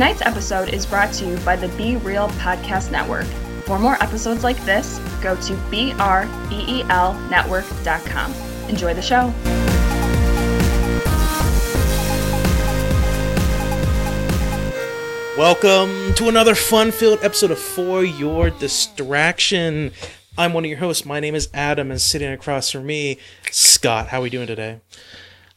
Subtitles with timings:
[0.00, 3.26] Tonight's episode is brought to you by the Be Real Podcast Network.
[3.66, 8.34] For more episodes like this, go to E BREELnetwork.com.
[8.70, 9.26] Enjoy the show.
[15.36, 19.92] Welcome to another fun-filled episode of For Your Distraction.
[20.38, 21.04] I'm one of your hosts.
[21.04, 23.18] My name is Adam, and sitting across from me,
[23.50, 24.08] Scott.
[24.08, 24.80] How are we doing today?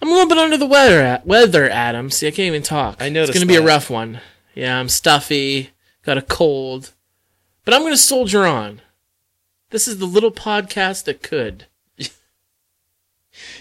[0.01, 2.09] I'm a little bit under the weather, weather, Adam.
[2.09, 3.01] See, I can't even talk.
[3.01, 4.19] I noticed It's gonna be a rough one.
[4.53, 5.71] Yeah, I'm stuffy,
[6.03, 6.93] got a cold,
[7.65, 8.81] but I'm gonna soldier on.
[9.69, 11.65] This is the little podcast that could.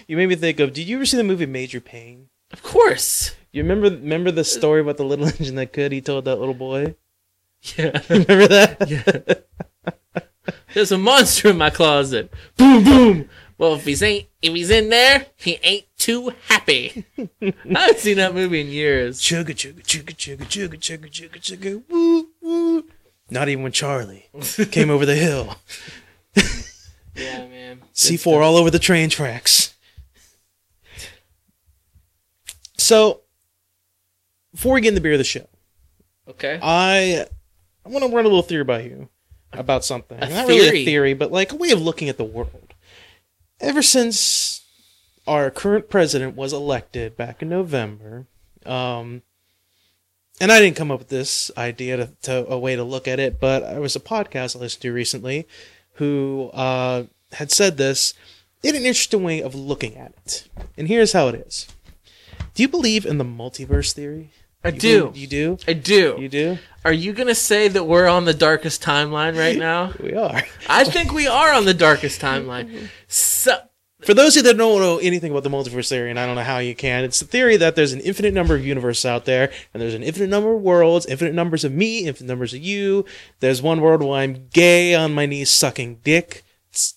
[0.07, 0.71] You made me think of.
[0.71, 2.29] Did you ever see the movie Major Payne?
[2.51, 3.35] Of course.
[3.51, 5.91] You remember remember the story about the little engine that could?
[5.91, 6.95] He told that little boy.
[7.75, 7.99] Yeah.
[8.09, 8.89] Remember that?
[8.89, 10.53] Yeah.
[10.73, 12.31] There's a monster in my closet.
[12.57, 13.29] Boom, boom.
[13.57, 17.05] Well, if he's ain't, if he's in there, he ain't too happy.
[17.19, 19.21] I haven't seen that movie in years.
[19.21, 22.85] Chugga chugga chugga chugga chugga chugga chugga chugga woo woo.
[23.29, 24.29] Not even when Charlie
[24.71, 25.55] came over the hill.
[27.15, 27.81] Yeah, man.
[27.93, 29.75] C4 all over the train tracks.
[32.77, 33.21] So,
[34.51, 35.47] before we get in the beer of the show,
[36.27, 36.57] Okay.
[36.61, 37.27] I
[37.85, 39.09] I want to run a little theory by you
[39.51, 40.17] about something.
[40.21, 40.85] A Not really a theory?
[40.85, 42.62] theory, but like a way of looking at the world.
[43.63, 44.61] Ever since
[45.25, 48.27] our current president was elected back in November,
[48.65, 49.21] um,
[50.41, 53.21] and I didn't come up with this idea to, to a way to look at
[53.21, 55.47] it, but there was a podcast I listened to recently
[55.93, 58.13] who uh, had said this
[58.63, 60.49] in an interesting way of looking at it.
[60.77, 61.67] And here's how it is.
[62.55, 64.31] Do you believe in the multiverse theory?
[64.63, 64.99] I You do.
[65.07, 65.57] believe- You do?
[65.67, 66.17] I do.
[66.19, 66.57] You do?
[66.85, 69.93] Are you gonna say that we're on the darkest timeline right now?
[69.99, 70.43] We are.
[70.67, 72.89] I think we are on the darkest timeline.
[73.07, 73.57] So,
[74.01, 76.35] For those of you that don't know anything about the multiverse theory, and I don't
[76.35, 79.23] know how you can, it's the theory that there's an infinite number of universes out
[79.23, 82.59] there, and there's an infinite number of worlds, infinite numbers of me, infinite numbers of
[82.61, 83.05] you.
[83.39, 86.43] There's one world where I'm gay on my knees sucking dick.
[86.69, 86.95] It's-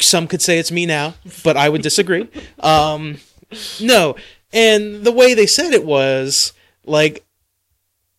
[0.00, 1.14] some could say it's me now,
[1.44, 2.28] but I would disagree.
[2.60, 3.18] um,
[3.80, 4.16] no,
[4.52, 6.52] and the way they said it was
[6.86, 7.24] like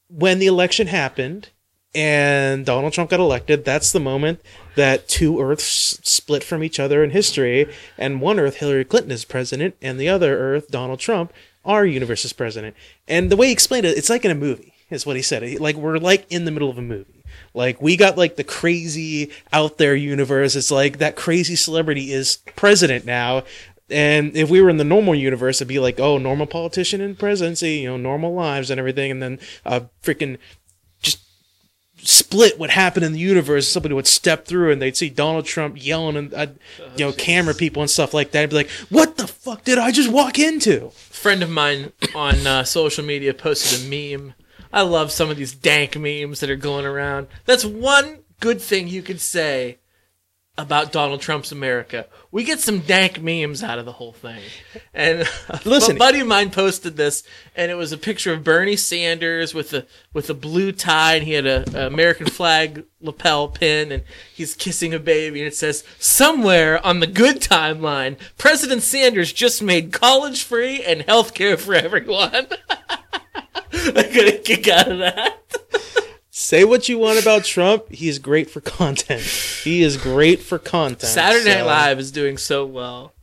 [0.10, 1.50] when the election happened
[1.96, 4.40] and Donald Trump got elected, that's the moment
[4.76, 9.26] that two Earths split from each other in history, and one Earth, Hillary Clinton is
[9.26, 11.34] president, and the other Earth, Donald Trump,
[11.66, 12.76] our universe is president.
[13.08, 15.60] And the way he explained it, it's like in a movie, is what he said.
[15.60, 17.24] Like we're like in the middle of a movie.
[17.54, 20.56] Like we got like the crazy out there universe.
[20.56, 23.44] It's like that crazy celebrity is president now.
[23.90, 27.16] And if we were in the normal universe, it'd be like, oh, normal politician in
[27.16, 29.12] presidency, you know, normal lives and everything.
[29.12, 30.38] And then uh, freaking
[31.02, 31.20] just
[32.04, 33.68] split what happened in the universe.
[33.68, 36.48] Somebody would step through and they'd see Donald Trump yelling and uh,
[36.98, 38.44] you know camera people and stuff like that.
[38.44, 41.94] I'd be like, "What the fuck did I just walk into?" a friend of mine
[42.14, 44.34] on uh, social media posted a meme.
[44.74, 47.28] I love some of these dank memes that are going around.
[47.46, 49.78] That's one good thing you could say
[50.58, 52.08] about Donald Trump's America.
[52.32, 54.42] We get some dank memes out of the whole thing.
[54.94, 55.20] And
[55.66, 57.24] Listen- a buddy of mine posted this,
[57.56, 61.24] and it was a picture of Bernie Sanders with a with a blue tie, and
[61.26, 64.04] he had a, a American flag lapel pin, and
[64.34, 69.62] he's kissing a baby, and it says, "Somewhere on the good timeline, President Sanders just
[69.62, 72.48] made college free and health care for everyone."
[73.74, 75.38] I got a kick out of that.
[76.40, 79.24] Say what you want about Trump, he is great for content.
[79.24, 81.02] He is great for content.
[81.02, 83.14] Saturday Night so- Live is doing so well.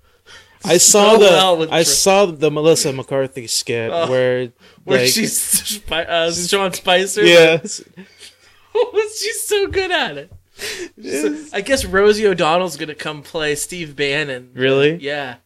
[0.64, 1.86] I saw so the well with I Trump.
[1.86, 4.48] saw the Melissa McCarthy skit where
[4.84, 7.22] Where like, she's uh, Sean Spicer.
[7.24, 10.32] yeah she's so good at it.
[11.00, 14.50] So, I guess Rosie O'Donnell's gonna come play Steve Bannon.
[14.54, 14.96] Really?
[14.96, 15.36] Yeah.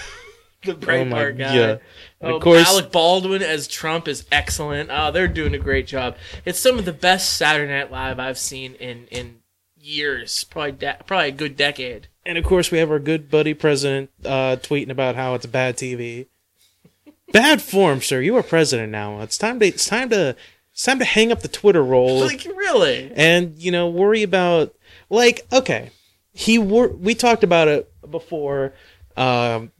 [0.64, 1.54] the Oh Breitbart guy.
[1.54, 1.76] yeah.
[2.22, 4.90] And Oh, of course Alec Baldwin as Trump is excellent.
[4.92, 6.16] Oh, they're doing a great job.
[6.44, 9.38] It's some of the best Saturday Night Live I've seen in in
[9.80, 12.06] years, probably de- probably a good decade.
[12.24, 15.76] and of course we have our good buddy president uh, tweeting about how it's bad
[15.76, 16.26] TV.
[17.32, 18.20] Bad form, sir.
[18.20, 19.20] You are president now.
[19.22, 20.36] It's time to it's time to
[20.72, 22.20] it's time to hang up the Twitter role.
[22.26, 23.10] Like really?
[23.16, 24.74] and you know worry about
[25.10, 25.90] like okay
[26.32, 28.72] he wor- we talked about it before
[29.16, 29.72] um,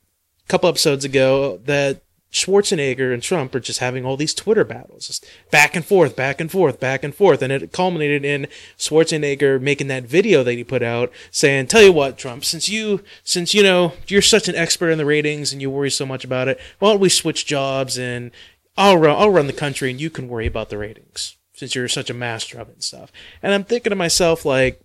[0.45, 2.02] a couple episodes ago that
[2.33, 6.41] Schwarzenegger and Trump are just having all these Twitter battles, just back and forth, back
[6.41, 8.49] and forth, back and forth, and it culminated in
[8.79, 13.05] Schwarzenegger making that video that he put out saying, "Tell you what, Trump, since you
[13.23, 16.25] since you know you're such an expert in the ratings and you worry so much
[16.25, 18.31] about it, why don't we switch jobs and
[18.79, 21.87] I'll run I'll run the country and you can worry about the ratings since you're
[21.87, 23.13] such a master of it and stuff."
[23.43, 24.81] And I'm thinking to myself like,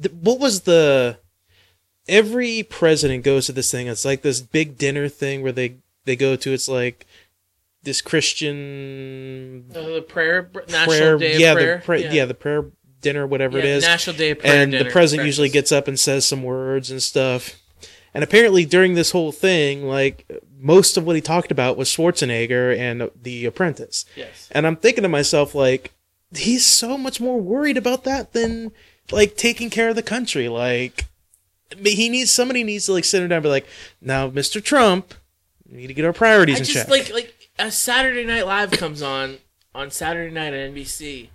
[0.00, 1.18] th- what was the
[2.08, 3.88] every president goes to this thing.
[3.88, 6.52] It's like this big dinner thing where they they go to.
[6.52, 7.06] It's like
[7.82, 11.76] this Christian Uh, the prayer, National prayer, Day yeah, Prayer.
[11.78, 12.24] the pra- yeah.
[12.24, 12.64] the prayer
[13.02, 14.62] dinner, whatever Yeah, it is, National Day of Prayer.
[14.62, 17.60] and the dinner, president usually gets up and says some words and stuff.
[18.14, 20.24] And apparently, during this whole thing, like
[20.58, 24.06] most of what he talked about was Schwarzenegger and The Apprentice.
[24.16, 24.48] Yes.
[24.52, 25.92] And I'm thinking to myself, like,
[26.34, 28.72] he's so much more worried about that than
[29.12, 30.48] like taking care of the country.
[30.48, 31.04] Like,
[31.84, 33.66] he needs somebody needs to like sit him down and be like,
[34.00, 34.64] now, Mr.
[34.64, 35.12] Trump,
[35.70, 36.88] we need to get our priorities I in just check.
[36.88, 39.38] like like a Saturday Night Live comes on
[39.74, 41.28] on Saturday night at NBC,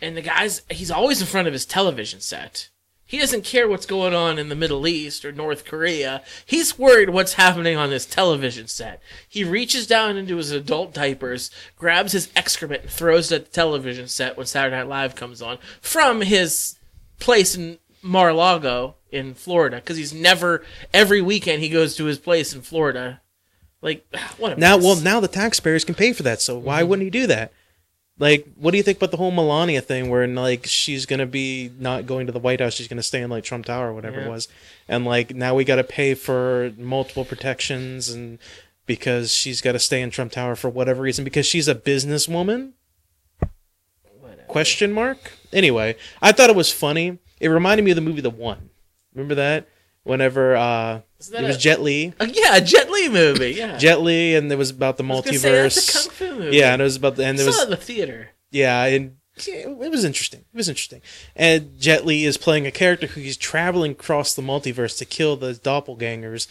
[0.00, 2.68] and the guy's he's always in front of his television set.
[3.08, 6.22] He doesn't care what's going on in the Middle East or North Korea.
[6.44, 9.00] He's worried what's happening on this television set.
[9.26, 13.50] He reaches down into his adult diapers, grabs his excrement, and throws it at the
[13.50, 16.76] television set when Saturday Night Live comes on from his
[17.18, 22.52] place in Mar-a-Lago in Florida because he's never every weekend he goes to his place
[22.52, 23.22] in Florida.
[23.82, 24.06] Like
[24.38, 24.84] what a now, mess.
[24.84, 26.90] well, now the taxpayers can pay for that, so why mm-hmm.
[26.90, 27.52] wouldn't he do that?
[28.20, 31.70] Like, what do you think about the whole Melania thing, where like she's gonna be
[31.78, 34.20] not going to the White House, she's gonna stay in like Trump Tower or whatever
[34.20, 34.26] Yeah.
[34.26, 34.48] it was,
[34.88, 38.38] and like now we got to pay for multiple protections and
[38.88, 42.72] because she's got to stay in Trump Tower for whatever reason because she's a businesswoman?
[44.18, 44.42] Whatever.
[44.48, 45.32] Question mark.
[45.52, 47.18] Anyway, I thought it was funny.
[47.38, 48.70] It reminded me of the movie The One.
[49.14, 49.68] Remember that?
[50.08, 51.00] Whenever uh,
[51.32, 52.12] it was a- Jet Li.
[52.18, 53.50] Uh, yeah, a Jet Li movie.
[53.52, 55.38] Yeah, Jet Li, and it was about the multiverse.
[55.40, 56.56] say, that's a kung fu movie.
[56.56, 58.30] Yeah, and it was about the, and there was it in the theater.
[58.50, 59.16] yeah, and
[59.46, 60.40] it was interesting.
[60.40, 61.00] It was interesting.
[61.36, 65.36] And Jet Li is playing a character who he's traveling across the multiverse to kill
[65.36, 66.48] the doppelgangers,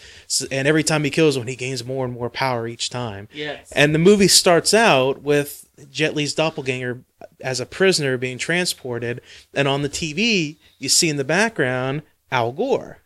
[0.51, 3.27] and every time he kills one, he gains more and more power each time.
[3.33, 3.71] Yes.
[3.73, 7.03] And the movie starts out with Jet Li's doppelganger
[7.41, 9.19] as a prisoner being transported,
[9.53, 12.99] and on the TV you see in the background Al Gore.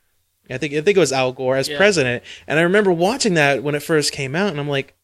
[0.50, 1.78] I think I think it was Al Gore as Yeah.
[1.78, 4.96] president, and I remember watching that when it first came out, and I'm like,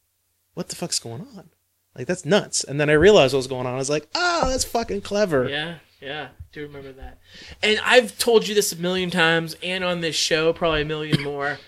[0.56, 1.50] "What the fuck's going on?
[1.96, 3.74] Like that's nuts!" And then I realized what was going on.
[3.74, 7.20] I was like, "Oh, that's fucking clever." Yeah, yeah, do remember that.
[7.64, 11.22] And I've told you this a million times, and on this show probably a million
[11.22, 11.60] more.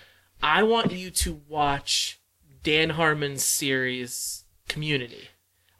[0.42, 2.18] I want you to watch
[2.62, 5.28] Dan Harmon's series Community.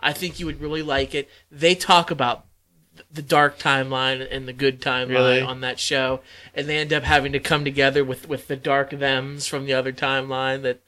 [0.00, 1.28] I think you would really like it.
[1.50, 2.46] They talk about
[3.10, 5.40] the dark timeline and the good timeline Really?
[5.40, 6.20] on that show,
[6.54, 9.72] and they end up having to come together with with the dark thems from the
[9.74, 10.62] other timeline.
[10.62, 10.80] That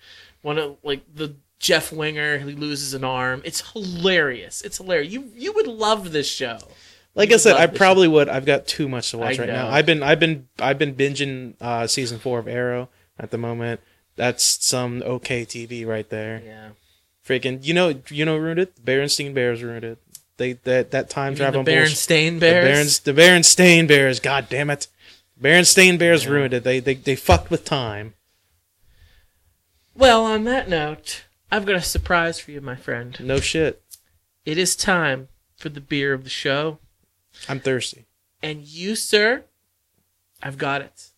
[0.43, 3.41] one of like the Jeff Winger who loses an arm.
[3.45, 4.63] It's hilarious.
[4.63, 5.13] It's hilarious.
[5.13, 6.59] You you would love this show.
[7.15, 8.29] Like You I said, I probably would.
[8.29, 9.69] I've got too much to watch I right now.
[9.69, 12.89] I've been I've been I've been binging uh, season four of Arrow
[13.19, 13.81] at the moment.
[14.17, 16.43] That's some okay TV right there.
[16.45, 16.69] Yeah.
[17.27, 18.75] Freaking, you know, you know, ruined it.
[18.75, 19.99] The Berenstein Bears ruined it.
[20.43, 22.65] They that that time You mean travel the Berenstain The Bears.
[22.75, 24.19] Barons, the Berenstain Bears.
[24.19, 24.89] God damn it,
[25.41, 26.65] Berenstain Bears ruined it.
[26.65, 28.15] They they they fucked with time.
[29.95, 33.17] Well, on that note, I've got a surprise for you, my friend.
[33.21, 33.83] No shit.
[34.45, 36.79] It is time for the beer of the show,
[37.49, 38.07] I'm thirsty.
[38.43, 39.45] and you, sir,
[40.43, 41.11] I've got it.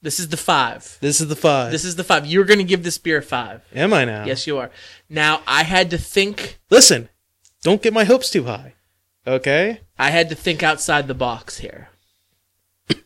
[0.00, 0.96] This is the five.
[1.02, 1.70] This is the five.
[1.70, 2.24] This is the five.
[2.24, 3.60] You're going to give this beer a five.
[3.74, 4.24] Am I now?
[4.24, 4.70] Yes, you are.
[5.10, 6.58] Now, I had to think.
[6.70, 7.10] Listen,
[7.62, 8.74] don't get my hopes too high.
[9.26, 9.80] Okay.
[9.98, 11.88] I had to think outside the box here.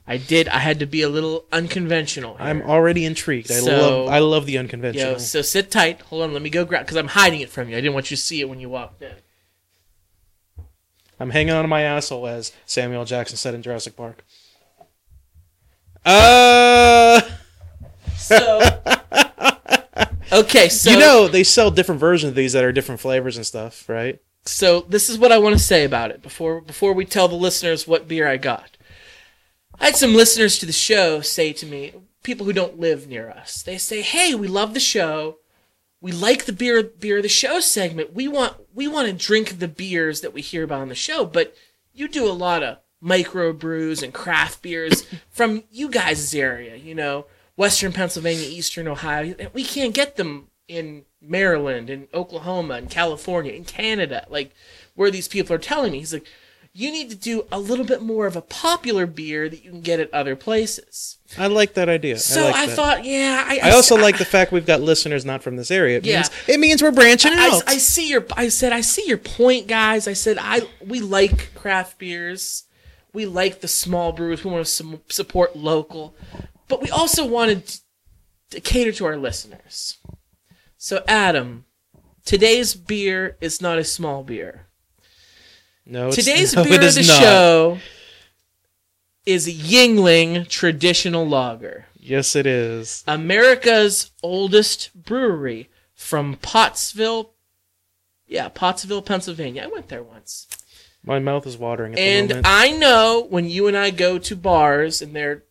[0.07, 0.49] I did.
[0.49, 2.37] I had to be a little unconventional.
[2.37, 2.47] Here.
[2.47, 3.51] I'm already intrigued.
[3.51, 3.71] I So-
[4.05, 5.13] love I love the unconventional.
[5.13, 6.01] Yo, so sit tight.
[6.03, 6.33] Hold on.
[6.33, 7.77] Let me go grab because I'm hiding it from you.
[7.77, 9.13] I didn't want you to see it when you walked in.
[11.21, 14.25] I'm hanging on to my asshole, as Samuel Jackson said in Jurassic Park.
[16.05, 17.21] Uh,
[18.17, 18.61] So,
[20.33, 20.69] okay.
[20.69, 23.89] So you know they sell different versions of these that are different flavors and stuff,
[23.89, 24.19] right?
[24.47, 27.35] So this is what I want to say about it before before we tell the
[27.35, 28.77] listeners what beer I got.
[29.79, 33.31] I had some listeners to the show say to me, people who don't live near
[33.31, 35.39] us, they say, "Hey, we love the show.
[36.01, 38.13] We like the beer beer the show segment.
[38.13, 41.25] We want we want to drink the beers that we hear about on the show,
[41.25, 41.55] but
[41.93, 46.95] you do a lot of micro brews and craft beers from you guys' area, you
[46.95, 49.35] know, Western Pennsylvania, Eastern Ohio.
[49.53, 54.53] We can't get them in Maryland, in Oklahoma, in California, in Canada, like
[54.95, 55.99] where these people are telling me.
[55.99, 56.27] He's like,
[56.77, 59.81] you need to do a little bit more of a popular beer that you can
[59.81, 61.19] get at other places.
[61.39, 62.19] I like that idea.
[62.19, 65.25] So I, like I, thought, yeah, I, I also like the fact we've got listeners
[65.25, 65.99] not from this area.
[65.99, 66.17] It Yeah.
[66.17, 67.63] means it means we're branching I, out.
[67.69, 68.27] I see your.
[68.37, 70.09] I said I see your point, guys.
[70.09, 72.65] I said I we like craft beers,
[73.13, 74.45] we like the small brews.
[74.45, 76.17] We want to support local,
[76.67, 77.73] but we also wanted
[78.51, 79.99] to cater to our listeners.
[80.85, 81.65] So Adam,
[82.27, 84.67] today's beer is not a small beer.
[85.87, 87.21] no, it's- Today's no, beer of the not.
[87.23, 87.79] show
[89.25, 91.87] is Yuengling Traditional Lager.
[91.99, 93.03] Yes, it is.
[93.07, 97.31] America's oldest brewery from Pottsville,
[98.27, 99.63] Yeah, Pottsville, Pennsylvania.
[99.63, 100.47] I went there once.
[101.03, 102.47] My mouth is watering at the And moment.
[102.47, 105.45] I know when you and I go to bars and they're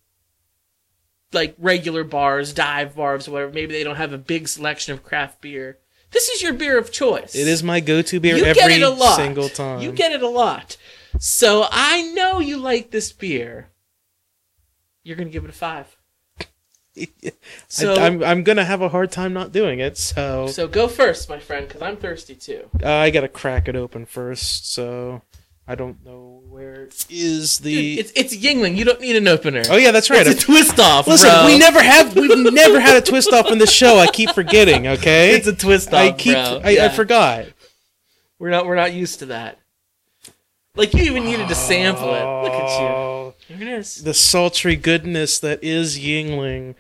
[1.34, 5.42] like regular bars, dive bars, whatever, maybe they don't have a big selection of craft
[5.42, 5.80] beer.
[6.12, 7.36] This is your beer of choice.
[7.36, 9.16] it is my go-to beer you every get it a lot.
[9.16, 9.82] single time.
[9.82, 10.78] You get it a lot.
[11.20, 13.70] So I know you like this beer.
[15.04, 15.98] You're gonna give it a five.
[17.68, 19.98] So I, am I'm gonna have a hard time not doing it.
[19.98, 22.70] So, so go first, my friend, because I'm thirsty too.
[22.84, 24.72] uh, I gotta crack it open first.
[24.72, 25.22] So
[25.68, 27.96] I don't know where is the.
[27.96, 28.76] Dude, it's it's Yuengling.
[28.76, 29.64] You don't need an opener.
[29.70, 30.26] oh yeah, that's right.
[30.28, 31.08] It's a twist off.
[31.08, 31.46] Listen, bro.
[31.46, 33.98] we never have we've never had a twist off in the show.
[33.98, 34.88] I keep forgetting.
[34.88, 36.62] Okay, It's a twist off, I keep bro.
[36.64, 36.86] I, Yeah.
[36.86, 37.46] I forgot.
[38.40, 39.60] We're not we're not used to that.
[40.76, 42.44] Like you even needed to sample it.
[42.44, 43.56] Look at Oh, you.
[43.56, 44.04] Here it is.
[44.04, 46.76] the sultry goodness that is Yuengling.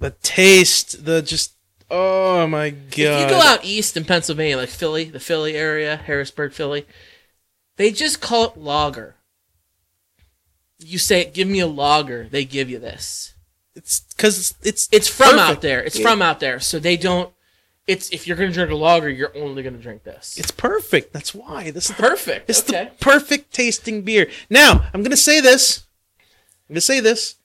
[0.00, 1.52] The taste, the just
[1.90, 2.98] oh my god.
[2.98, 6.86] If you go out east in Pennsylvania, like Philly, the Philly area, Harrisburg, Philly,
[7.80, 9.14] they just call it lager.
[10.78, 13.32] You say, "Give me a lager," they give you this.
[13.74, 15.48] it's because it's, it's It's from perfect.
[15.48, 15.82] out there.
[15.82, 17.32] It's from out there, so they don't.
[17.86, 20.36] It's if you're gonna drink a lager, you're only gonna drink this.
[20.38, 21.12] It's perfect.
[21.14, 22.50] That's why this is the perfect.
[22.50, 22.84] It's okay.
[22.84, 24.28] the perfect tasting beer.
[24.50, 25.84] Now, I'm going to say this.
[26.68, 27.36] I'm going to say this.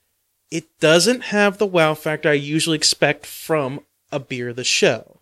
[0.50, 3.80] It doesn't have the wow factor I usually expect from
[4.12, 5.15] a beer of the show.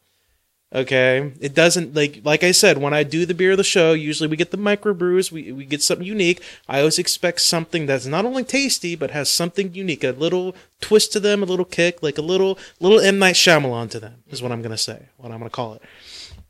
[0.75, 1.33] Okay?
[1.40, 4.28] It doesn't like like I said, when I do the beer of the show, usually
[4.28, 6.43] we get the microbrews, we we get something unique.
[6.69, 11.12] I always expect something that's not only tasty but has something unique, a little twist
[11.12, 14.43] to them, a little kick, like a little little M Night Shyamalan to them is
[14.43, 15.11] what I'm going to say.
[15.16, 15.83] What I'm going to call it.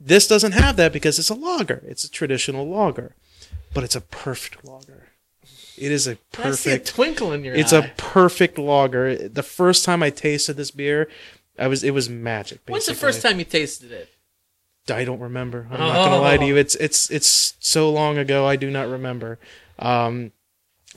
[0.00, 1.82] This doesn't have that because it's a lager.
[1.86, 3.14] It's a traditional lager,
[3.74, 5.08] but it's a perfect lager.
[5.76, 6.86] It is a see a perfect.
[6.86, 7.58] twinkle in your eye.
[7.58, 7.86] It's eye.
[7.86, 9.28] a perfect lager.
[9.28, 11.08] The first time I tasted this beer,
[11.58, 12.60] I was it was magic.
[12.66, 14.08] When's the first time you tasted it?
[14.90, 15.66] I don't remember.
[15.70, 16.46] I'm not gonna lie to Oh.
[16.46, 16.56] you.
[16.56, 18.46] It's it's it's so long ago.
[18.46, 19.38] I do not remember.
[19.78, 20.32] Um,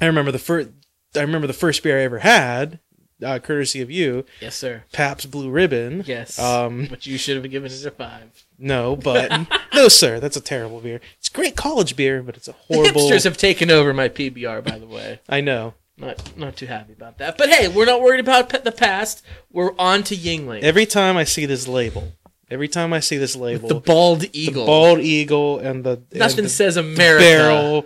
[0.01, 0.69] I remember the first.
[1.15, 2.79] I remember the first beer I ever had,
[3.25, 4.83] uh, courtesy of you, Yes, sir.
[4.91, 6.03] Pabst Blue Ribbon.
[6.05, 6.37] Yes.
[6.37, 8.45] Um, but you should have given it a five.
[8.59, 9.31] no, but
[9.73, 10.19] no, sir.
[10.19, 10.99] That's a terrible beer.
[11.17, 13.01] It's great college beer, but it's a horrible.
[13.09, 15.21] Hipsters have taken over my PBR, by the way.
[15.29, 15.73] I know.
[15.99, 17.39] Not not too happy about that.
[17.39, 19.25] But hey, we're not worried about the past.
[19.51, 20.61] We're on to Yuengling.
[20.61, 22.11] Every time I see this label,
[22.49, 26.19] every time I see this label, the bald eagle, the bald eagle and the and
[26.19, 27.23] Nothing the says America.
[27.23, 27.85] barrel,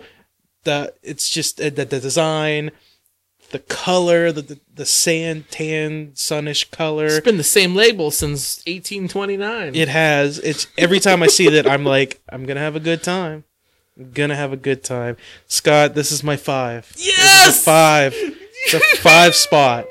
[0.64, 2.70] the it's just uh, the, the design,
[3.50, 7.06] the color, the, the the sand tan sunish color.
[7.06, 9.74] It's been the same label since 1829.
[9.74, 10.38] It has.
[10.38, 13.44] It's every time I see that, I'm like, I'm gonna have a good time.
[13.98, 15.16] I'm gonna have a good time.
[15.48, 16.90] Scott, this is my five.
[16.94, 17.64] This is a Yes!
[17.64, 18.14] five.
[18.16, 19.86] It's a five spot.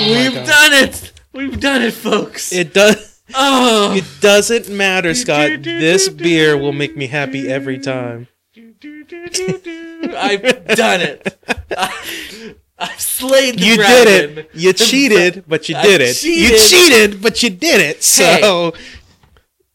[0.00, 1.12] Oh We've done it.
[1.38, 2.52] We've done it, folks.
[2.52, 3.22] It does.
[3.32, 5.62] oh, It doesn't matter, Scott.
[5.62, 8.26] This beer will make me happy every time.
[8.56, 11.38] I've done it.
[11.76, 14.04] I, I've slayed the You dragon.
[14.34, 14.50] did it.
[14.52, 16.22] You cheated, but you I did it.
[16.24, 16.60] You cheated.
[16.60, 18.02] cheated, but you did it.
[18.02, 18.74] So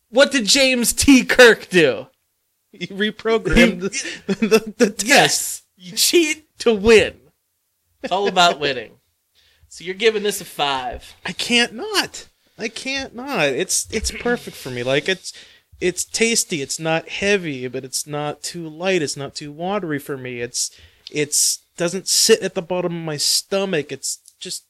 [0.09, 1.23] What did James T.
[1.23, 2.07] Kirk do?
[2.73, 3.81] you reprogrammed
[4.27, 5.07] the, the, the test.
[5.07, 7.13] Yes, you cheat to win.
[8.01, 8.97] It's all about winning.
[9.73, 11.15] So you're giving this a five.
[11.25, 12.27] I can't not.
[12.59, 13.47] I can't not.
[13.47, 14.83] It's it's perfect for me.
[14.83, 15.33] Like it's
[15.81, 16.61] it's tasty.
[16.61, 19.01] It's not heavy, but it's not too light.
[19.01, 20.41] It's not too watery for me.
[20.41, 20.69] It's
[21.11, 23.91] it's doesn't sit at the bottom of my stomach.
[23.91, 24.65] It's just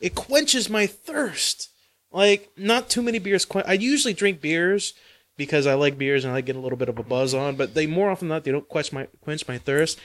[0.00, 1.68] it quenches my thirst.
[2.10, 3.44] Like not too many beers.
[3.44, 4.94] Quen- I usually drink beers
[5.36, 7.74] because I like beers and I getting a little bit of a buzz on, but
[7.74, 10.00] they more often than not they don't quench my quench my thirst.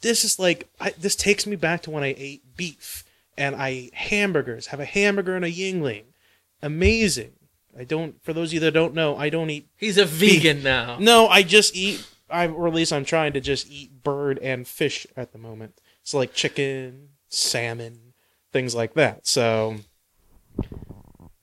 [0.00, 3.04] This is like I, this takes me back to when I ate beef
[3.40, 4.66] and I hamburgers.
[4.66, 6.04] Have a hamburger and a Yuengling,
[6.62, 7.32] amazing.
[7.76, 8.22] I don't.
[8.22, 9.68] For those of you that don't know, I don't eat.
[9.76, 10.98] He's a vegan now.
[11.00, 12.06] No, I just eat.
[12.28, 15.80] I or at least I'm trying to just eat bird and fish at the moment.
[16.02, 18.12] So like chicken, salmon,
[18.52, 19.26] things like that.
[19.26, 19.76] So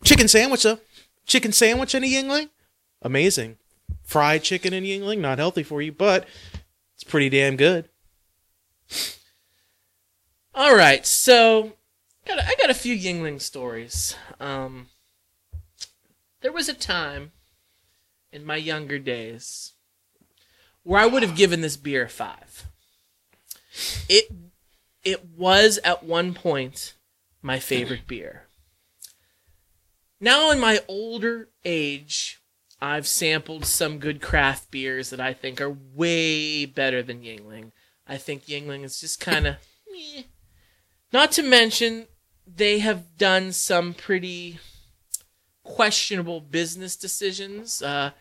[0.04, 0.80] chicken sandwich though,
[1.26, 2.50] chicken sandwich and a Yuengling,
[3.02, 3.58] amazing.
[4.04, 6.28] Fried chicken and Yuengling, not healthy for you, but
[6.94, 7.90] it's pretty damn good.
[10.54, 11.74] All right, so
[12.28, 14.16] got a, I got a few Yuengling stories.
[14.40, 14.88] Um,
[16.42, 17.32] there was a time
[18.32, 19.74] in my younger days
[20.84, 22.68] where I would have given this beer a five.
[24.10, 24.32] It
[25.04, 26.94] it was at one point
[27.42, 28.44] my favorite beer.
[30.20, 32.42] Now in my older age,
[32.82, 37.72] I've sampled some good craft beers that I think are way better than Yuengling.
[38.08, 39.56] I think Yuengling is just kind of
[39.92, 40.24] meh.
[41.14, 42.08] Not to mention,
[42.56, 44.60] they have done some pretty
[45.64, 47.82] questionable business decisions.
[47.82, 48.12] Uh,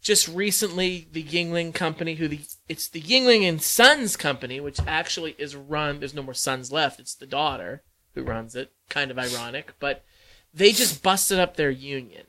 [0.00, 5.34] just recently, the Yuengling company, who the it's the Yuengling and Sons company, which actually
[5.38, 5.98] is run.
[5.98, 7.00] There's no more sons left.
[7.00, 7.82] It's the daughter
[8.14, 8.72] who runs it.
[8.88, 10.04] Kind of ironic, but
[10.54, 12.26] they just busted up their union.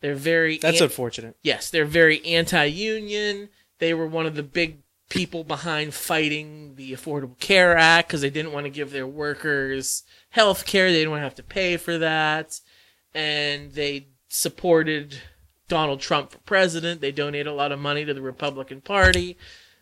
[0.00, 1.36] They're very That's an- unfortunate.
[1.42, 3.50] yes, they're very anti-union.
[3.78, 4.78] They were one of the big
[5.12, 10.04] people behind fighting the Affordable Care Act because they didn't want to give their workers
[10.30, 10.90] health care.
[10.90, 12.58] They didn't want to have to pay for that.
[13.14, 15.18] And they supported
[15.68, 17.02] Donald Trump for president.
[17.02, 19.36] They donated a lot of money to the Republican Party.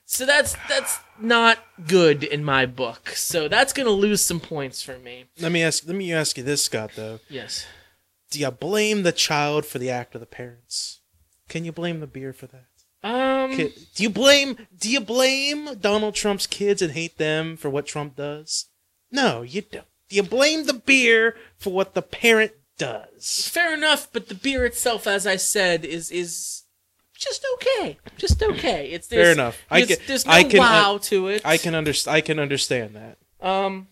[0.04, 3.10] So that's that's not good in my book.
[3.10, 5.26] So that's going to lose some points for me.
[5.38, 5.86] Let me ask.
[5.86, 6.90] Let me ask you this, Scott.
[6.96, 7.64] Though, Yes.
[8.32, 10.98] do you blame the child for the act of the parents?
[11.48, 12.64] Can you blame the beer for that?
[13.02, 14.66] Um Do you blame?
[14.78, 18.66] Do you blame Donald Trump's kids and hate them for what Trump does?
[19.10, 19.86] No, you don't.
[20.08, 23.48] Do you blame the beer for what the parent does?
[23.48, 26.64] Fair enough, but the beer itself, as I said, is is
[27.16, 27.98] just okay.
[28.18, 28.90] Just okay.
[28.90, 29.58] It's Fair enough.
[29.70, 31.42] I There's, can- there's no I can- wow to it.
[31.44, 32.14] I can understand.
[32.16, 33.18] I can understand that.
[33.40, 33.88] um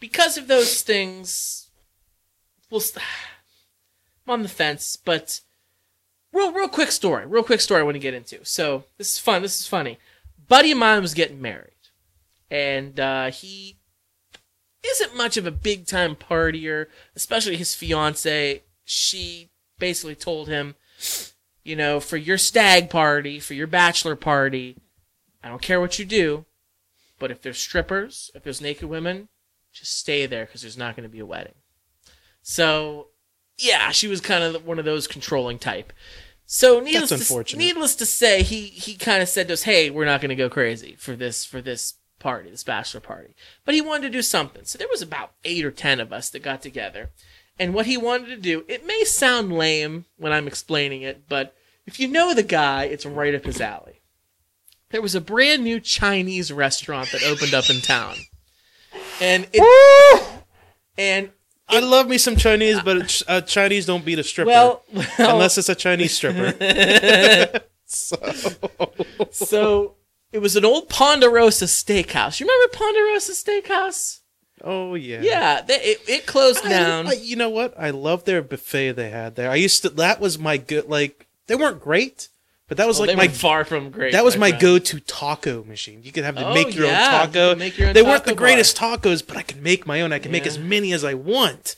[0.00, 1.70] because of those things.
[2.70, 2.80] We'll.
[2.80, 3.04] St-
[4.26, 5.40] I'm on the fence, but
[6.32, 7.26] real real quick story.
[7.26, 8.44] Real quick story I want to get into.
[8.44, 9.42] So this is fun.
[9.42, 9.98] This is funny.
[10.48, 11.72] Buddy of mine was getting married,
[12.50, 13.76] and uh, he
[14.86, 18.62] isn't much of a big time partier, especially his fiance.
[18.84, 20.74] She basically told him,
[21.64, 24.76] you know, for your stag party, for your bachelor party,
[25.42, 26.46] I don't care what you do,
[27.18, 29.28] but if there's strippers, if there's naked women,
[29.72, 31.54] just stay there because there's not going to be a wedding.
[32.42, 33.08] So,
[33.58, 35.92] yeah, she was kind of one of those controlling type.
[36.46, 39.90] So needless That's to, needless to say, he he kind of said to us, "Hey,
[39.90, 43.34] we're not going to go crazy for this for this party, this bachelor party."
[43.66, 44.64] But he wanted to do something.
[44.64, 47.10] So there was about eight or ten of us that got together,
[47.58, 51.54] and what he wanted to do, it may sound lame when I'm explaining it, but
[51.86, 54.00] if you know the guy, it's right up his alley.
[54.90, 58.16] There was a brand new Chinese restaurant that opened up in town,
[59.20, 60.42] and it
[60.96, 61.30] and
[61.68, 65.58] I love me some Chinese, but uh, Chinese don't beat a stripper well, well unless
[65.58, 66.54] it's a Chinese stripper.
[67.84, 68.16] so,
[69.30, 69.94] so
[70.32, 72.40] it was an old Ponderosa Steakhouse.
[72.40, 74.20] You remember Ponderosa Steakhouse?
[74.64, 77.06] oh yeah, Yeah, they, it, it closed I- down.
[77.08, 77.74] I- you know what?
[77.78, 79.50] I love their buffet they had there.
[79.50, 79.90] I used to.
[79.90, 80.88] That was my good.
[80.88, 82.28] Like they weren't great,
[82.68, 84.12] but that was Well, like my far from great.
[84.12, 84.62] that was my friend.
[84.62, 86.02] go-to taco machine.
[86.02, 87.54] You could have to Oh, make your yeah, own taco.
[87.56, 90.12] make your own they weren't taco the greatest tacos, but I could make my own.
[90.12, 91.76] I can make as many as I want.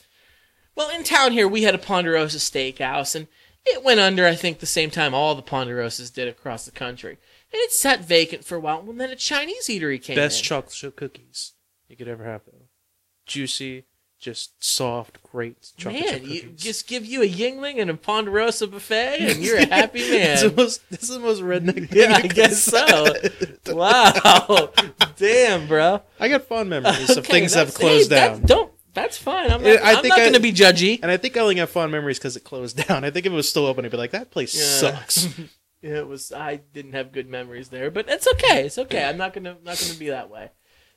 [0.75, 3.27] Well, in town here, we had a Ponderosa Steakhouse, and
[3.65, 7.11] it went under, I think, the same time all the Ponderosas did across the country.
[7.53, 8.79] And it sat vacant for a while.
[8.89, 10.43] And then a Chinese eatery came Best in.
[10.45, 11.53] chocolate chip cookies
[11.89, 12.67] you could ever have, though.
[13.25, 13.83] Juicy,
[14.21, 16.61] just soft, great chocolate Man, chip you cookies.
[16.63, 20.37] just give you a Yuengling and a Ponderosa buffet, and you're a happy man.
[20.47, 23.13] the most, this is the most redneck thing yeah, I guess so.
[23.75, 24.71] Wow,
[25.17, 26.01] damn, bro.
[26.19, 28.41] I got fond memories of things that have closed hey, that- down.
[28.45, 28.71] don't.
[28.93, 29.49] That's fine.
[29.49, 30.99] I'm not, I I'm think not I- going to be judgy.
[31.01, 33.05] And I think I only have fond memories because it closed down.
[33.05, 34.91] I think if it was still open, I'd be like, that place Yeah.
[34.91, 35.29] sucks.
[35.81, 36.33] Yeah, it was.
[36.33, 38.65] I didn't have good memories there, but it's okay.
[38.65, 39.03] It's okay.
[39.05, 40.51] I'm not gonna not gonna be that way.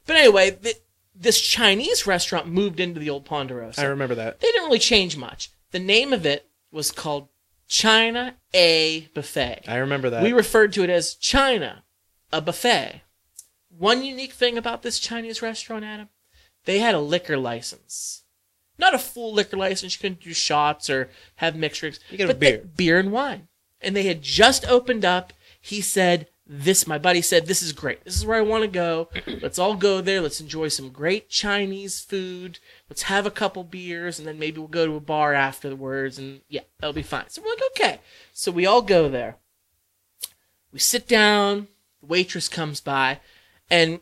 [0.07, 0.77] But anyway, th-
[1.15, 3.81] this Chinese restaurant moved into the old Ponderosa.
[3.81, 4.41] I remember that.
[4.41, 5.51] they didn't really change much.
[5.71, 7.29] The name of it was called
[7.69, 9.63] China A Buffet.
[9.69, 10.23] I remember that.
[10.23, 11.85] We referred to it as China,
[12.33, 13.03] a buffet.
[13.77, 16.09] One unique thing about this Chinese restaurant, Adam,
[16.65, 18.23] they had a liquor license.
[18.79, 19.95] Not a full liquor license.
[19.95, 22.01] You couldn't do shots or have mixed drinks.
[22.11, 22.65] You could have but they- beer.
[22.77, 23.49] beer and wine.
[23.81, 25.33] And they had just opened up.
[25.61, 28.05] He said, this, my buddy said, this is great.
[28.05, 29.09] This is where I want to go.
[29.43, 30.21] Let's all go there.
[30.21, 32.59] Let's enjoy some great Chinese food.
[32.91, 36.19] Let's have a couple beers and then maybe we'll go to a bar afterwards.
[36.19, 37.29] And yeah, that'll be fine.
[37.29, 38.01] So we're like, okay.
[38.33, 39.37] So we all go there.
[40.75, 41.69] We sit down.
[42.01, 43.21] The waitress comes by,
[43.71, 44.01] and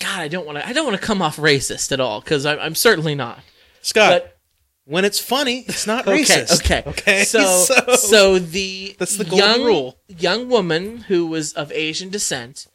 [0.00, 0.66] God, I don't want to.
[0.66, 3.40] I don't want to come off racist at all because I'm, I'm certainly not.
[3.82, 4.38] Scott, But
[4.84, 6.64] when it's funny, it's not okay, racist.
[6.64, 7.24] okay, Okay.
[7.24, 9.98] So, so, so the That's the golden young rule.
[10.08, 12.66] young woman who was of Asian descent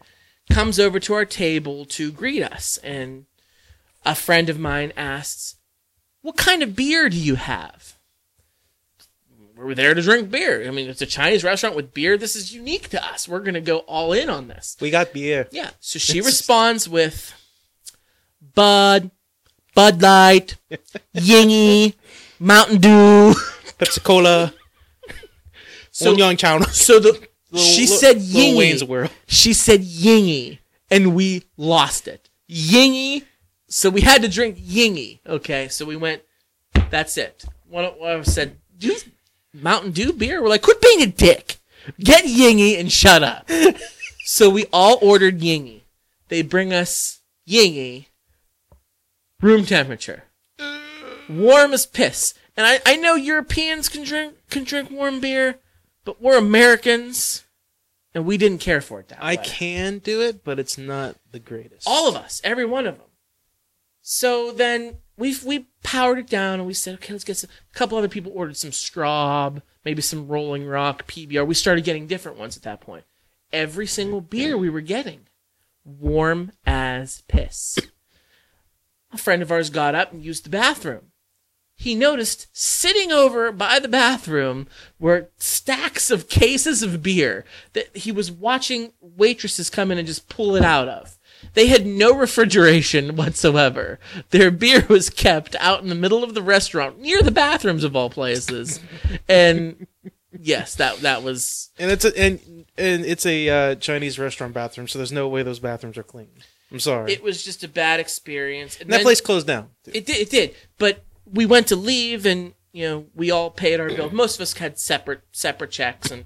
[0.49, 3.25] comes over to our table to greet us, and
[4.05, 5.55] a friend of mine asks,
[6.21, 7.95] "What kind of beer do you have?"
[9.57, 10.67] We're there to drink beer.
[10.67, 12.15] I mean, it's a Chinese restaurant with beer.
[12.15, 13.27] This is unique to us.
[13.27, 14.77] We're going to go all in on this.
[14.79, 15.47] we got beer.
[15.51, 15.71] Yeah.
[15.79, 17.33] So she responds with
[18.53, 19.09] Bud,
[19.77, 20.57] Bud Light,
[21.15, 21.93] Yingy,
[22.39, 23.35] Mountain Dew.
[23.77, 24.51] Pepsi Cola.
[25.91, 26.59] So, Young Chow.
[26.61, 28.87] so the she said Lil Wayne's Yingy.
[28.87, 29.09] World.
[29.27, 30.59] She said Yingy,
[30.91, 32.29] and we lost it.
[32.47, 33.23] Yingy.
[33.67, 35.19] So we had to drink Yingy.
[35.25, 35.67] Okay.
[35.69, 36.21] So we went
[36.91, 37.45] That's it.
[37.67, 38.95] One of one of us said, "Do
[39.53, 41.57] Mountain Dew beer?" We're like, "Quit being a dick.
[41.99, 43.49] Get Yingy and shut up."
[44.25, 45.81] so we all ordered Yingy.
[46.29, 48.05] They bring us Yingy,
[49.41, 50.23] room temperature,
[51.29, 52.33] warm as piss.
[52.55, 55.59] And I, I know Europeans can drink can drink warm beer,
[56.05, 57.45] but we're Americans,
[58.13, 59.43] and we didn't care for it that I way.
[59.45, 61.87] can do it, but it's not the greatest.
[61.87, 63.07] All of us, every one of them.
[64.01, 67.49] So then we we powered it down and we said, okay, let's get some.
[67.73, 71.45] A couple other people ordered some Straub, maybe some Rolling Rock, PBR.
[71.45, 73.03] We started getting different ones at that point.
[73.53, 75.27] Every single beer we were getting,
[75.85, 77.77] warm as piss.
[79.11, 81.11] A friend of ours got up and used the bathroom.
[81.75, 84.67] He noticed sitting over by the bathroom
[84.99, 90.27] were stacks of cases of beer that he was watching waitresses come in and just
[90.27, 91.19] pull it out of.
[91.53, 93.99] They had no refrigeration whatsoever.
[94.31, 97.95] Their beer was kept out in the middle of the restaurant, near the bathrooms of
[97.95, 98.79] all places.
[99.29, 99.85] And
[100.39, 104.87] yes, that that was and it's a and and it's a uh, Chinese restaurant bathroom,
[104.87, 106.29] so there's no way those bathrooms are clean.
[106.71, 107.13] I'm sorry.
[107.13, 108.75] it was just a bad experience.
[108.75, 109.69] And and that then- place closed down.
[109.85, 110.17] It did.
[110.17, 110.55] It did.
[110.77, 114.09] But we went to leave, and you know, we all paid our bill.
[114.09, 116.25] Most of us had separate separate checks, and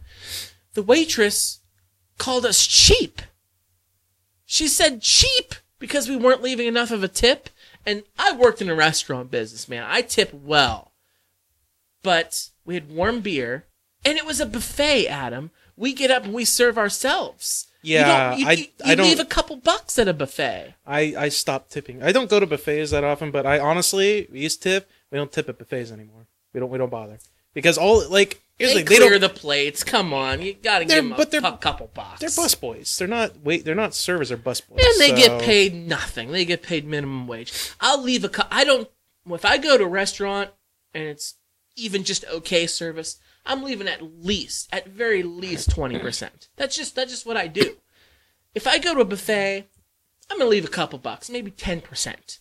[0.74, 1.60] the waitress
[2.18, 3.22] called us cheap.
[4.46, 7.50] She said cheap because we weren't leaving enough of a tip.
[7.86, 9.84] And I worked in a restaurant business, man.
[9.88, 10.92] I tip well,
[12.04, 13.66] but we had warm beer,
[14.06, 15.08] and it was a buffet.
[15.08, 17.68] Adam, we get up and we serve ourselves.
[17.84, 20.14] You Yeah, don't- you, I- you, I you don't- leave a couple bucks at a
[20.14, 20.76] buffet.
[20.86, 22.04] I I stopped tipping.
[22.04, 24.90] I don't go to buffets that often, but I honestly we used to tip.
[25.12, 26.28] We don't tip at buffets anymore.
[26.54, 27.18] We don't we don't bother
[27.54, 29.84] because all like here's They the thing, clear they the plates.
[29.84, 32.20] Come on, you gotta give them a but they're- couple bucks.
[32.20, 32.96] they're bus boys.
[32.98, 33.66] They're not wait.
[33.66, 34.30] They're not servers.
[34.30, 34.80] They're bus boys.
[34.84, 36.32] and they so- get paid nothing.
[36.32, 37.52] They get paid minimum wage.
[37.80, 38.48] I'll leave a.
[38.54, 38.88] I don't.
[39.30, 40.50] If I go to a restaurant
[40.94, 41.36] and it's
[41.76, 46.48] even just okay service, I'm leaving at least, at very least, twenty percent.
[46.56, 47.78] That's just that's just what I do.
[48.54, 49.68] If I go to a buffet,
[50.30, 52.40] I'm gonna leave a couple bucks, maybe ten percent.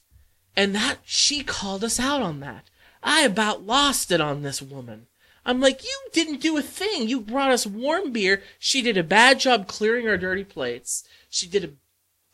[0.56, 2.68] And that she called us out on that.
[3.02, 5.06] I about lost it on this woman.
[5.44, 7.08] I'm like, you didn't do a thing.
[7.08, 8.42] You brought us warm beer.
[8.58, 11.04] She did a bad job clearing our dirty plates.
[11.30, 11.70] She did a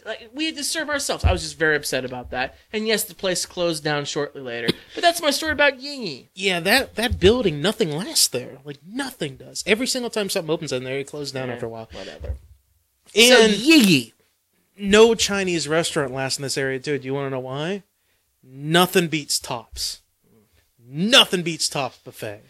[0.06, 1.24] like we had to serve ourselves.
[1.24, 2.56] I was just very upset about that.
[2.72, 4.68] And yes, the place closed down shortly later.
[4.94, 6.26] But that's my story about Yingy.
[6.34, 8.58] Yeah, that that building, nothing lasts there.
[8.64, 9.62] Like nothing does.
[9.66, 11.88] Every single time something opens in there, it closes down after a while.
[11.92, 12.36] Whatever.
[13.14, 14.12] And so Yingy.
[14.78, 16.98] no Chinese restaurant lasts in this area too.
[16.98, 17.82] Do you want to know why?
[18.42, 20.00] Nothing beats Tops.
[20.88, 22.42] Nothing beats Tops buffet.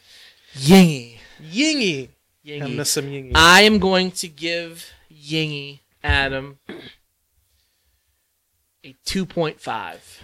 [0.55, 1.19] Yingy.
[1.43, 2.09] Yingy.
[2.45, 2.77] I Yingy.
[2.77, 3.33] miss some Yingy.
[3.35, 6.59] I am going to give Yingy Adam
[8.87, 10.23] a 2.5.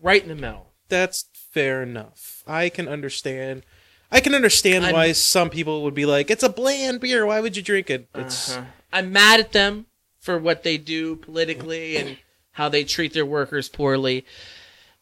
[0.00, 0.72] Right in the middle.
[0.88, 2.42] That's fair enough.
[2.46, 3.64] I can understand.
[4.10, 7.26] I can understand I'm- why some people would be like, "It's a bland beer.
[7.26, 8.66] Why would you drink it?" It's Uh-huh.
[8.92, 9.86] I'm mad at them
[10.20, 12.18] for what they do politically and
[12.52, 14.24] how they treat their workers poorly.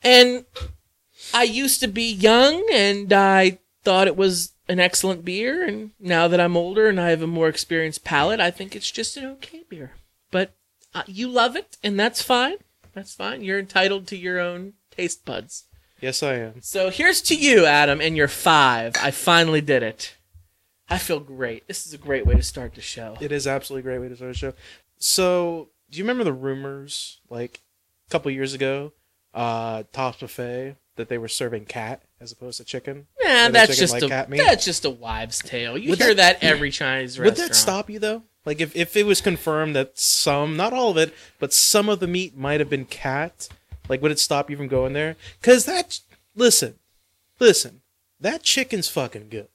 [0.02, 0.46] And
[1.32, 5.64] I used to be young and I thought it was an excellent beer.
[5.66, 8.90] And now that I'm older and I have a more experienced palate, I think it's
[8.90, 9.92] just an okay beer.
[10.30, 10.54] But
[10.94, 12.56] uh, you love it, and that's fine.
[12.94, 13.42] That's fine.
[13.42, 15.64] You're entitled to your own taste buds.
[16.00, 16.62] yes, I am.
[16.62, 18.94] So here's to you, Adam, and your five.
[19.02, 20.16] I finally did it.
[20.88, 21.66] I feel great.
[21.66, 23.16] This is a great way to start the show.
[23.20, 24.52] It is absolutely a great way to start a show.
[24.98, 27.62] So, do you remember the rumors like
[28.08, 28.92] a couple years ago,
[29.32, 33.06] uh, Tops Buffet that they were serving cat as opposed to chicken?
[33.22, 35.78] Nah, that's chicken just like a that's just a wives' tale.
[35.78, 37.38] You Would hear that, every Chinese restaurant.
[37.38, 38.22] Would that stop you though?
[38.44, 42.00] Like if, if it was confirmed that some, not all of it, but some of
[42.00, 43.48] the meat might have been cat,
[43.88, 45.16] like would it stop you from going there?
[45.42, 46.00] Cause that,
[46.34, 46.74] listen,
[47.40, 47.80] listen,
[48.20, 49.48] that chicken's fucking good.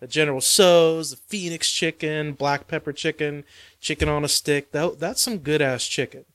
[0.00, 3.44] The General Tso's, the Phoenix chicken, black pepper chicken,
[3.80, 4.72] chicken on a stick.
[4.72, 6.26] That, that's some good ass chicken.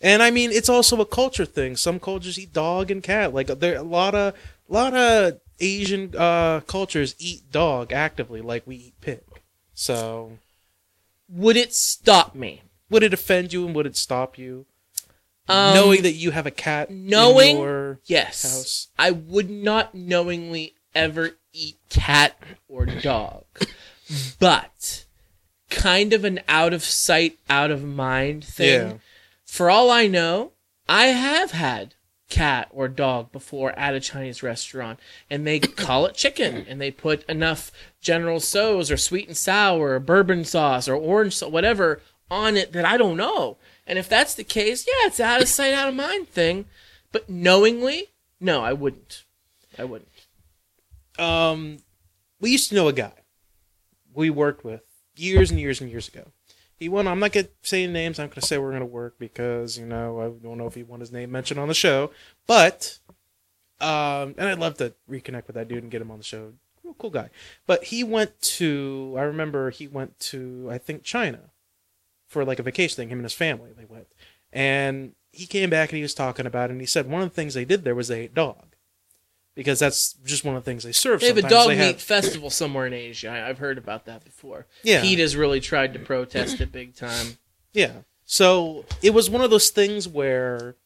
[0.00, 1.76] And I mean, it's also a culture thing.
[1.76, 3.32] Some cultures eat dog and cat.
[3.32, 4.34] Like there, a lot of,
[4.68, 9.20] lot of Asian uh, cultures eat dog actively, like we eat pig.
[9.78, 10.38] So,
[11.28, 12.62] Would it stop me?
[12.88, 14.64] would it offend you and would it stop you
[15.48, 18.88] Um, knowing that you have a cat knowing- in your yes, house?
[18.98, 23.44] I would not knowingly ever eat cat or dog,
[24.38, 25.04] but
[25.68, 28.90] kind of an out of sight, out of mind thing.
[28.90, 28.92] Yeah.
[29.44, 30.52] For all I know,
[30.88, 31.95] I have had
[32.28, 34.98] cat or dog before at a Chinese restaurant,
[35.30, 39.92] and they call it chicken, and they put enough General Tso's or sweet and sour
[39.92, 43.56] or bourbon sauce or orange sauce, whatever, on it that I don't know.
[43.86, 46.66] And if that's the case, yeah, it's out of sight, out of mind thing.
[47.12, 48.08] But knowingly,
[48.40, 49.24] No, I wouldn't.
[49.78, 50.10] I wouldn't.
[51.18, 51.78] Um,
[52.40, 53.12] we used to know a guy
[54.12, 54.82] we worked with
[55.16, 56.32] years and years and years ago.
[56.78, 57.08] He won.
[57.08, 58.18] I'm not gonna say names.
[58.18, 61.00] I'm gonna say we're gonna work because you know I don't know if he want
[61.00, 62.10] his name mentioned on the show.
[62.46, 62.98] But
[63.80, 66.52] um, and I'd love to reconnect with that dude and get him on the show.
[66.84, 67.30] Real cool guy.
[67.66, 69.14] But he went to.
[69.16, 71.50] I remember he went to I think China
[72.26, 73.08] for like a vacation thing.
[73.08, 74.08] Him and his family they went,
[74.52, 76.72] and he came back and he was talking about it.
[76.72, 78.75] And he said one of the things they did there was they ate dog
[79.56, 81.20] because that's just one of the things they serve.
[81.20, 83.28] They have a dog They meat have- festival somewhere in Asia.
[83.30, 84.66] I, I've heard about that before.
[84.84, 85.00] Yeah.
[85.02, 87.38] PETA has really tried to protest it big time.
[87.72, 87.92] Yeah.
[88.24, 90.76] So it was one of those things where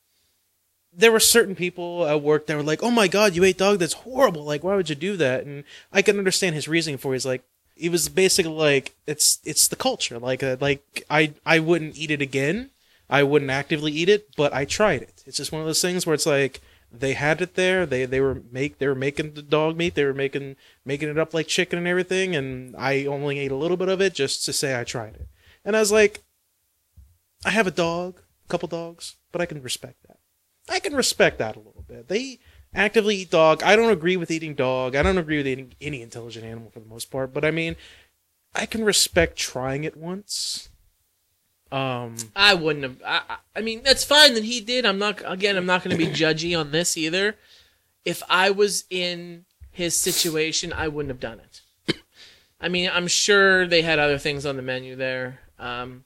[0.93, 3.79] there were certain people at work that were like, "Oh my god, you ate dog?
[3.79, 4.43] That's horrible!
[4.45, 7.13] Like, why would you do that?" And I can understand his reasoning for.
[7.13, 7.17] it.
[7.17, 7.43] He's like,
[7.77, 10.19] he was basically like, "It's it's the culture.
[10.19, 12.71] Like, uh, like I I wouldn't eat it again.
[13.09, 15.23] I wouldn't actively eat it, but I tried it.
[15.27, 16.61] It's just one of those things where it's like."
[16.93, 17.87] They had it there.
[17.87, 19.95] They they were make they were making the dog meat.
[19.95, 22.35] They were making making it up like chicken and everything.
[22.35, 25.29] And I only ate a little bit of it just to say I tried it.
[25.65, 26.23] And I was like,
[27.45, 30.19] I have a dog, a couple dogs, but I can respect that.
[30.69, 32.09] I can respect that a little bit.
[32.09, 32.39] They
[32.75, 33.63] actively eat dog.
[33.63, 34.97] I don't agree with eating dog.
[34.97, 37.77] I don't agree with eating any intelligent animal for the most part, but I mean,
[38.55, 40.70] I can respect trying it once.
[41.73, 43.03] Um, I wouldn't have.
[43.07, 44.85] I, I- mean, that's fine that he did.
[44.85, 45.23] I'm not.
[45.25, 47.37] Again, I'm not going to be judgy on this either.
[48.05, 51.61] If I was in his situation, I wouldn't have done it.
[52.61, 55.41] I mean, I'm sure they had other things on the menu there.
[55.59, 56.05] Um,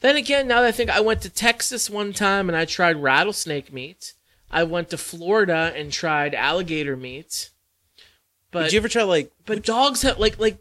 [0.00, 3.02] then again, now that I think, I went to Texas one time and I tried
[3.02, 4.14] rattlesnake meat.
[4.50, 7.50] I went to Florida and tried alligator meat.
[8.50, 9.32] But did you ever try like?
[9.44, 10.58] but dogs have like like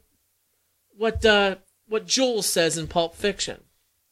[0.97, 1.55] what uh
[1.87, 3.61] what Joel says in Pulp Fiction.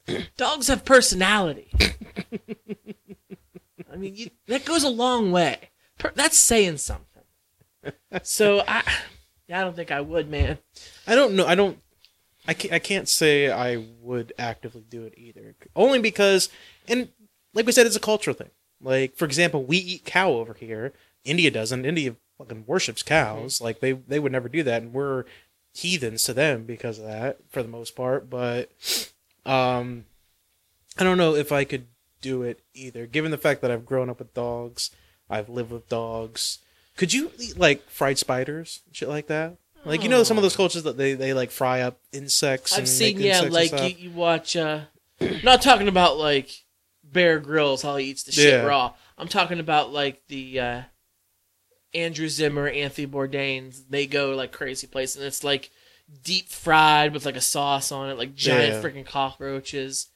[0.38, 1.72] dogs have personality.
[3.92, 5.70] I mean, you, that goes a long way.
[6.00, 7.24] Per, that's saying something.
[8.24, 8.84] So I,
[9.48, 10.58] yeah, I don't think I would, man.
[11.06, 11.46] I don't know.
[11.46, 11.80] I don't.
[12.48, 15.56] I can't, I can't say I would actively do it either.
[15.76, 16.50] Only because,
[16.88, 17.10] and
[17.54, 18.50] like we said, it's a cultural thing.
[18.82, 20.94] Like for example, we eat cow over here.
[21.24, 21.86] India doesn't.
[21.86, 23.56] India fucking worships cows.
[23.56, 23.64] Mm-hmm.
[23.64, 25.26] Like they they would never do that, and we're
[25.74, 28.30] heathens to them because of that for the most part.
[28.30, 28.70] But
[29.46, 30.06] um,
[30.98, 31.88] I don't know if I could
[32.22, 33.06] do it either.
[33.06, 34.92] Given the fact that I've grown up with dogs,
[35.30, 36.60] I've lived with dogs.
[36.96, 39.58] Could you eat like fried spiders, shit like that?
[39.86, 42.78] Like you know some of those cultures that they, they like fry up insects.
[42.78, 44.56] I've seen, yeah, like you, you watch.
[44.56, 44.82] uh
[45.44, 46.64] Not talking about like
[47.04, 48.66] Bear Grylls, how he eats the shit Yeah.
[48.66, 48.94] raw.
[49.18, 50.82] I'm talking about like the uh
[51.94, 53.84] Andrew Zimmern, Anthony Bourdain's.
[53.84, 55.70] They go like crazy place, and it's like
[56.24, 58.82] deep fried with like a sauce on it, like giant Yeah.
[58.82, 60.08] freaking cockroaches.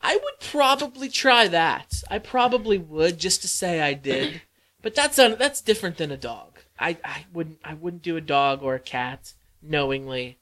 [0.00, 2.02] I would probably try that.
[2.10, 4.42] I probably would just to say I did,
[4.82, 6.58] but that's un- that's different than a dog.
[6.78, 10.38] I, I wouldn't I wouldn't do a dog or a cat knowingly.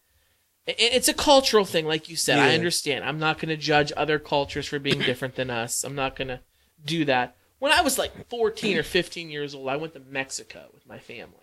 [0.66, 2.38] It's a cultural thing, like you said.
[2.38, 3.04] I understand.
[3.04, 5.82] I'm not going to judge other cultures for being different than us.
[5.82, 6.38] I'm not going to
[6.84, 7.34] do that.
[7.58, 11.00] When I was like 14 or 15 years old, I went to Mexico with my
[11.00, 11.41] family,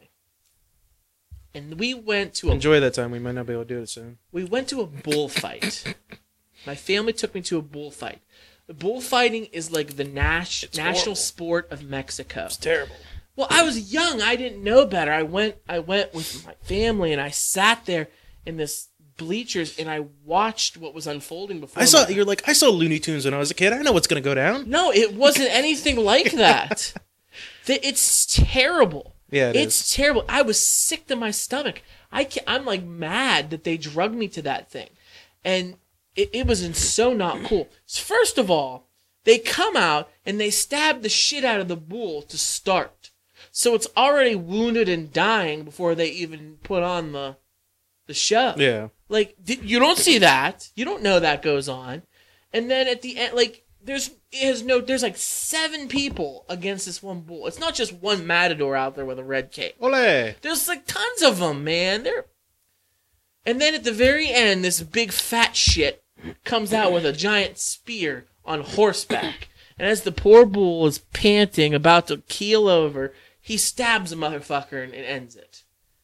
[1.54, 3.12] and we went to a enjoy that time.
[3.12, 4.18] We might not be able to do it soon.
[4.32, 5.96] we went to a bullfight.
[6.66, 8.22] My family took me to a bullfight.
[8.68, 11.16] The bullfighting is like the nas- national horrible.
[11.16, 12.46] sport of Mexico.
[12.46, 12.96] It's terrible.
[13.36, 14.22] Well, I was young.
[14.22, 15.12] I didn't know better.
[15.12, 15.56] I went.
[15.68, 18.10] I went with my family, and I sat there
[18.46, 21.82] in this bleachers, and I watched what was unfolding before.
[21.82, 23.72] I saw my- you're like I saw Looney Tunes when I was a kid.
[23.74, 24.70] I know what's gonna go down.
[24.70, 26.94] No, it wasn't anything like that.
[27.72, 29.16] It's terrible.
[29.32, 29.96] Yeah, it it's is.
[29.96, 30.26] terrible.
[30.28, 31.82] I was sick to my stomach.
[32.12, 34.90] I can I'm like mad that they drugged me to that thing,
[35.44, 35.76] and
[36.16, 37.70] it, it was in so not cool.
[37.88, 38.88] First of all,
[39.24, 43.12] they come out and they stab the shit out of the bull to start,
[43.52, 47.38] so it's already wounded and dying before they even put on the
[48.08, 48.56] the show.
[48.58, 48.90] Yeah.
[49.08, 50.70] Like you don't see that.
[50.76, 52.04] You don't know that goes on.
[52.52, 56.86] And then at the end, like there's it has no there's like seven people against
[56.86, 57.48] this one bull.
[57.48, 59.76] It's not just one matador out there with a red cape.
[59.80, 60.36] Ole.
[60.42, 62.04] There's like tons of them, man.
[62.04, 62.26] They're
[63.46, 66.04] and then at the very end, this big fat shit
[66.44, 69.48] comes out with a giant spear on horseback.
[69.80, 74.84] And as the poor bull is panting, about to keel over, he stabs a motherfucker
[74.84, 75.64] and, and ends it.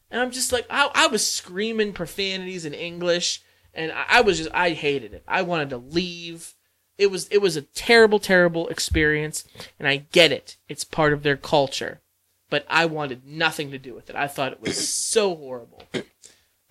[0.09, 3.43] And I'm just like, I, I was screaming profanities in English,
[3.73, 5.25] and I, I was just, I hated it.
[5.27, 6.53] I wanted to leave.
[6.97, 9.43] It was, it was a terrible, terrible experience,
[9.77, 10.57] and I get it.
[10.69, 12.01] It's part of their culture,
[12.49, 14.15] but I wanted nothing to do with it.
[14.15, 15.83] I thought it was so horrible.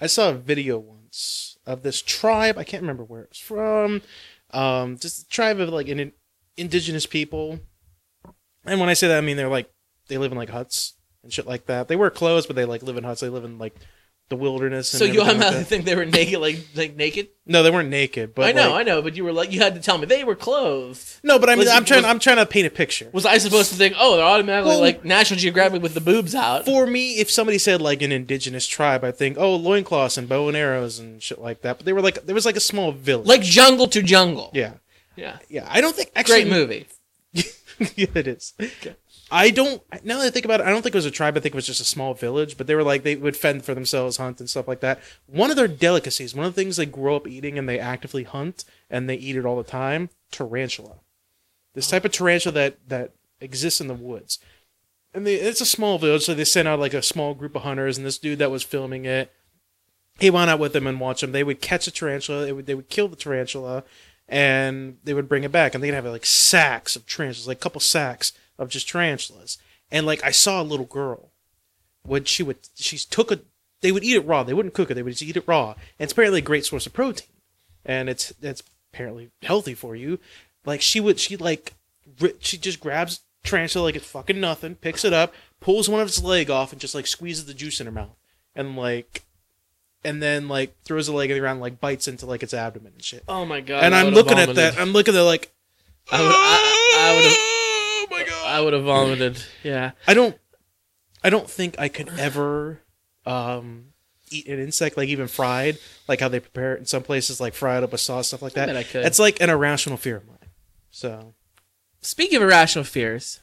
[0.00, 2.58] I saw a video once of this tribe.
[2.58, 4.02] I can't remember where it was from.
[4.50, 6.12] Um, just a tribe of like in,
[6.56, 7.60] indigenous people.
[8.64, 9.70] And when I say that, I mean they're like
[10.08, 11.88] they live in like huts and shit like that.
[11.88, 13.20] They wear clothes, but they like live in huts.
[13.20, 13.74] They live in like
[14.30, 14.92] the wilderness.
[14.94, 17.28] And So you like automatically think they were naked, like like naked?
[17.46, 18.34] No, they weren't naked.
[18.34, 20.06] But I know, like- I know, but you were like, you had to tell me
[20.06, 21.20] they were clothed.
[21.22, 22.02] no, but I mean, Was- I'm trying.
[22.02, 23.10] was- I'm trying to paint a picture.
[23.12, 26.34] Was I supposed to think, oh, they're automatically Well- like National Geographic with the boobs
[26.34, 26.64] out?
[26.64, 30.48] For me, if somebody said like an indigenous tribe, I think, oh, loincloths and bow
[30.48, 31.76] and arrows and shit like that.
[31.78, 33.26] But they were like, there was like a small village.
[33.28, 34.50] Like jungle to jungle.
[34.54, 34.74] yeah,
[35.16, 35.38] Yeah.
[35.50, 35.66] yeah.
[35.70, 36.86] I don't think actually Great movie.
[37.96, 38.54] yeah, it is.
[39.36, 39.82] I don't.
[40.04, 41.36] Now that I think about it, I don't think it was a tribe.
[41.36, 42.56] I think it was just a small village.
[42.56, 45.00] But they were like they would fend for themselves, hunt and stuff like that.
[45.26, 48.22] One of their delicacies, one of the things they grow up eating and they actively
[48.22, 51.00] hunt and they eat it all the time, tarantula.
[51.74, 54.38] This type of tarantula that that exists in the woods,
[55.12, 57.62] and they, it's a small village, so they sent out like a small group of
[57.62, 59.32] hunters, and this dude that was filming it,
[60.20, 61.32] he went out with them and watched them.
[61.32, 62.44] They would catch a tarantula.
[62.44, 63.82] They would they would kill the tarantula,
[64.28, 67.60] and they would bring it back, and they'd have like sacks of tarantulas, like a
[67.60, 69.58] couple sacks of just tarantulas.
[69.90, 71.30] And like I saw a little girl,
[72.06, 73.40] when she would she took a
[73.80, 74.42] they would eat it raw.
[74.42, 74.94] They wouldn't cook it.
[74.94, 75.70] They would just eat it raw.
[75.98, 77.28] And it's apparently a great source of protein,
[77.84, 78.62] and it's it's
[78.92, 80.18] apparently healthy for you.
[80.64, 81.74] Like she would she like
[82.40, 86.22] she just grabs tarantula like it's fucking nothing, picks it up, pulls one of its
[86.22, 88.16] leg off, and just like squeezes the juice in her mouth,
[88.54, 89.22] and like.
[90.06, 92.92] And then like throws the leg in the ground, like bites into like its abdomen
[92.92, 93.84] and shit Oh my god.
[93.84, 94.76] and I'm looking at that.
[94.78, 95.50] I'm looking at that like,
[96.12, 97.63] I would I, I would have.
[98.54, 99.42] I would have vomited.
[99.62, 99.92] Yeah.
[100.06, 100.36] I don't,
[101.22, 102.80] I don't think I could ever
[103.26, 103.86] um,
[104.30, 107.54] eat an insect like even fried, like how they prepare it in some places, like
[107.54, 108.66] fried up with sauce, stuff like that.
[108.66, 109.04] bet I could.
[109.04, 110.38] It's like an irrational fear of mine.
[110.90, 111.34] So
[112.04, 113.40] Speaking of irrational fears,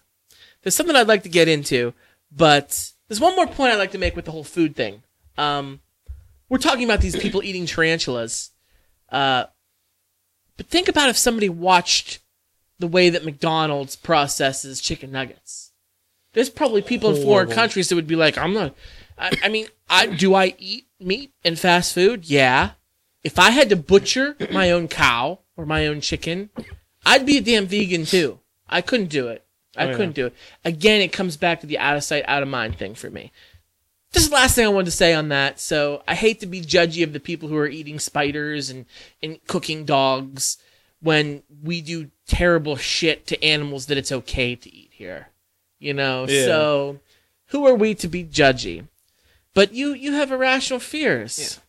[0.62, 1.95] there's something I'd like to get into,
[2.32, 5.02] but there's one more point I'd like to make with the whole food thing.
[5.36, 5.82] Um,
[6.47, 8.52] we're talking about these people eating tarantulas,
[9.10, 9.45] uh,
[10.58, 12.19] but think about if somebody watched
[12.82, 15.72] the way that McDonald's processes chicken nuggets.
[16.34, 18.76] There's probably people in foreign countries that would be like, "I'm not."
[19.17, 22.26] I, I mean, I do I eat meat in fast food?
[22.30, 22.72] Yeah.
[23.24, 26.50] If I had to butcher my own cow or my own chicken,
[27.06, 28.39] I'd be a damn vegan too.
[28.67, 29.46] I couldn't do it.
[29.78, 29.96] I Oh, yeah.
[29.96, 30.34] couldn't do it.
[30.65, 33.32] Again, it comes back to the out of sight, out of mind thing for me.
[34.12, 35.60] This is the last thing I wanted to say on that.
[35.60, 38.86] So I hate to be judgy of the people who are eating spiders and,
[39.22, 40.58] and cooking dogs
[41.02, 45.30] when we do terrible shit to animals that it's okay to eat here.
[45.80, 46.46] You know, Yeah.
[46.46, 47.00] so
[47.48, 48.88] who are we to be judgy?
[49.54, 51.38] But you you have irrational fears.
[51.40, 51.64] Yeah.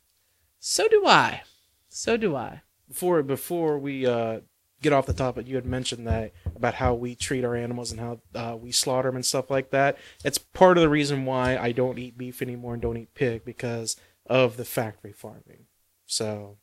[0.60, 1.42] So do I.
[1.88, 2.62] So do I.
[2.88, 4.40] before before we uh,
[4.82, 8.00] get off the topic, you had mentioned that about how we treat our animals and
[8.00, 9.96] how uh, we slaughter them and stuff like that.
[10.24, 13.44] It's part of the reason why I don't eat beef anymore and don't eat pig
[13.44, 15.66] because of the factory farming.
[16.06, 16.58] So,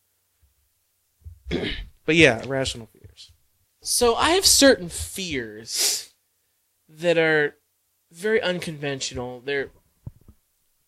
[2.10, 3.32] but yeah, irrational fears.
[3.84, 6.12] So I have certain fears
[6.90, 7.54] that are
[8.12, 9.42] very unconventional.
[9.46, 9.70] They're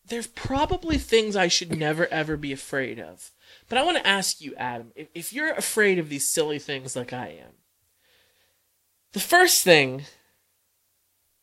[0.03, 3.29] there's probably things I should never ever be afraid of.
[3.69, 6.95] But I want to ask you, Adam, if, if you're afraid of these silly things
[6.95, 7.53] like I am,
[9.13, 10.05] the first thing.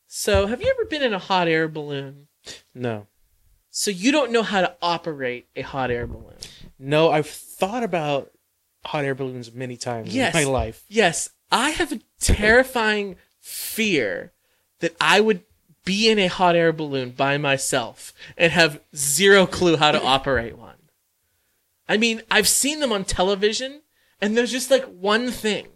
[0.09, 2.27] So, have you ever been in a hot air balloon?
[2.75, 3.07] No,
[3.71, 6.39] So you don't know how to operate a hot air balloon.
[6.81, 8.33] no, I've thought about
[8.85, 10.35] hot air balloons many times Yes.
[10.35, 10.85] in my life.
[10.89, 14.33] Yes, I have a terrifying fear
[14.81, 15.43] that I would
[15.85, 20.57] be in a hot air balloon by myself and have zero clue how to operate
[20.59, 20.75] one.
[21.89, 23.83] I mean, I've seen them on television
[24.21, 25.67] and there's just like one thing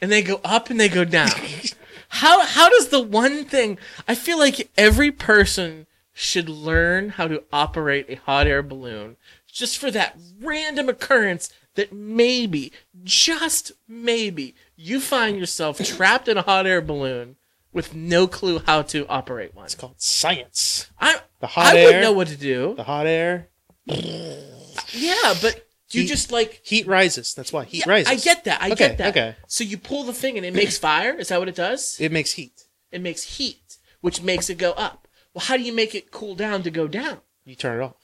[0.00, 1.30] and they go up and they go down.
[2.08, 3.78] how how does the one thing
[4.08, 9.16] I feel like every person should learn how to operate a hot air balloon
[9.50, 12.72] just for that random occurrence that maybe,
[13.02, 17.36] just maybe, you find yourself trapped in a hot air balloon
[17.72, 19.64] with no clue how to operate one.
[19.64, 20.90] It's called science.
[21.00, 21.86] I, The hot I air.
[21.86, 22.74] wouldn't know what to do.
[22.76, 23.48] The hot air,
[23.86, 27.34] Yeah, but you Heat- just like heat rises.
[27.34, 28.08] That's why heat Yeah, rises.
[28.12, 28.62] I get that.
[28.62, 29.08] I Okay, get that.
[29.08, 29.36] okay.
[29.46, 31.12] So you pull the thing and it makes fire.
[31.14, 31.96] Is that what it does?
[32.00, 32.64] It makes heat.
[32.92, 35.08] It makes heat, which makes it go up.
[35.32, 37.18] Well, how do you make it cool down to go down?
[37.44, 37.96] You turn it off,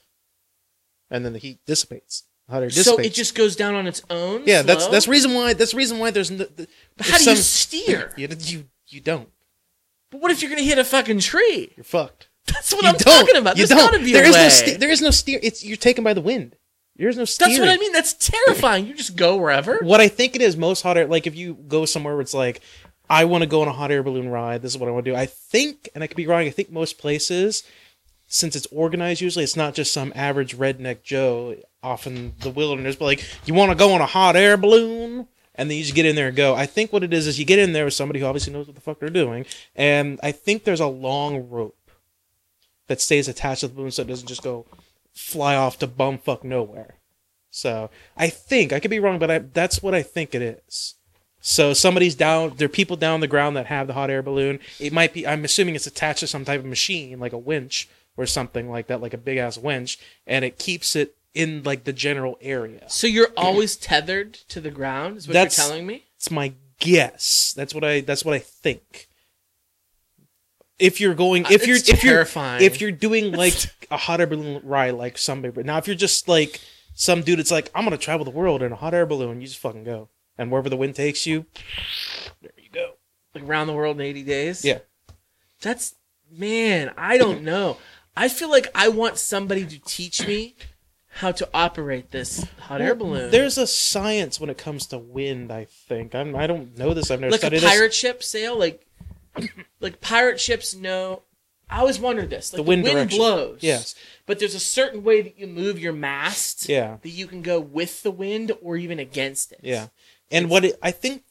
[1.09, 2.23] and then the heat dissipates.
[2.51, 4.43] Hot air So it just goes down on its own.
[4.45, 4.61] yeah.
[4.61, 4.91] That's slow?
[4.91, 5.53] that's reason why.
[5.53, 6.45] That's the reason why there's no.
[6.45, 8.13] The, But how do you steer?
[8.17, 9.29] You, you you don't.
[10.11, 11.71] But what if you're gonna hit a fucking tree?
[11.75, 12.29] You're fucked.
[12.47, 13.19] That's what you I'm don't.
[13.19, 13.57] talking about.
[13.57, 14.03] You There's don't.
[14.03, 14.77] There a is no steer.
[14.77, 15.39] There is no steer.
[15.41, 16.55] It's you're taken by the wind.
[16.97, 17.53] There's no steering.
[17.55, 17.93] That's what I mean.
[17.93, 18.85] That's terrifying.
[18.85, 19.79] You just go wherever.
[19.81, 21.07] What I think it is most hot air.
[21.07, 22.61] Like if you go somewhere where it's like,
[23.09, 24.61] I want to go on a hot air balloon ride.
[24.61, 25.15] This is what I want to do.
[25.17, 26.41] I think, and I could be wrong.
[26.41, 27.63] I think most places,
[28.31, 32.95] since it's organized, usually it's not just some average redneck Joe off in the wilderness,
[32.95, 35.27] but like you want to go on a hot air balloon.
[35.53, 36.55] and then you just get in there and go.
[36.55, 38.67] I think what it is is you get in there with somebody who obviously knows
[38.67, 41.91] what the fuck they're doing, and I think there's a long rope
[42.87, 44.65] that stays attached to the balloon so it doesn't just go
[45.13, 46.95] fly off to bumfuck nowhere.
[47.49, 50.95] So I think I could be wrong, but I, that's what I think it is.
[51.41, 52.53] So somebody's down.
[52.55, 54.59] There are people down the ground that have the hot air balloon.
[54.79, 55.27] It might be.
[55.27, 58.87] I'm assuming it's attached to some type of machine, like a winch or something like
[58.87, 59.97] that, like a big ass winch,
[60.27, 62.83] and it keeps it in like the general area.
[62.89, 66.05] So you're always tethered to the ground, is what That's- you're telling me?
[66.17, 67.53] It's my guess.
[67.55, 68.01] That's what I.
[68.01, 69.07] That's what I think.
[70.77, 72.63] If you're going, if you're, it's if you're, terrifying.
[72.63, 73.53] if you're doing like
[73.91, 76.59] a hot air balloon ride, like somebody, but now if you're just like
[76.95, 79.41] some dude, it's like I'm gonna travel the world in a hot air balloon.
[79.41, 81.45] You just fucking go, and wherever the wind takes you,
[82.41, 82.93] there you go.
[83.35, 84.65] Like around the world in 80 days?
[84.65, 84.79] Yeah.
[85.61, 85.95] That's,
[86.31, 87.77] man, I don't know.
[88.15, 90.55] I feel like I want somebody to teach me
[91.15, 93.31] how to operate this hot air balloon.
[93.31, 95.51] There's a science when it comes to wind.
[95.51, 96.35] I think I'm.
[96.35, 97.11] I don't know this.
[97.11, 98.85] I've never like a studied pirate ship sail, like
[99.79, 101.23] like pirate ships know.
[101.69, 102.51] I always wondered this.
[102.51, 103.59] Like The the wind wind, blows.
[103.61, 103.95] Yes.
[104.25, 106.67] But there's a certain way that you move your mast.
[106.67, 106.97] Yeah.
[107.01, 109.61] That you can go with the wind or even against it.
[109.63, 109.87] Yeah,
[110.29, 111.23] and what it, I think,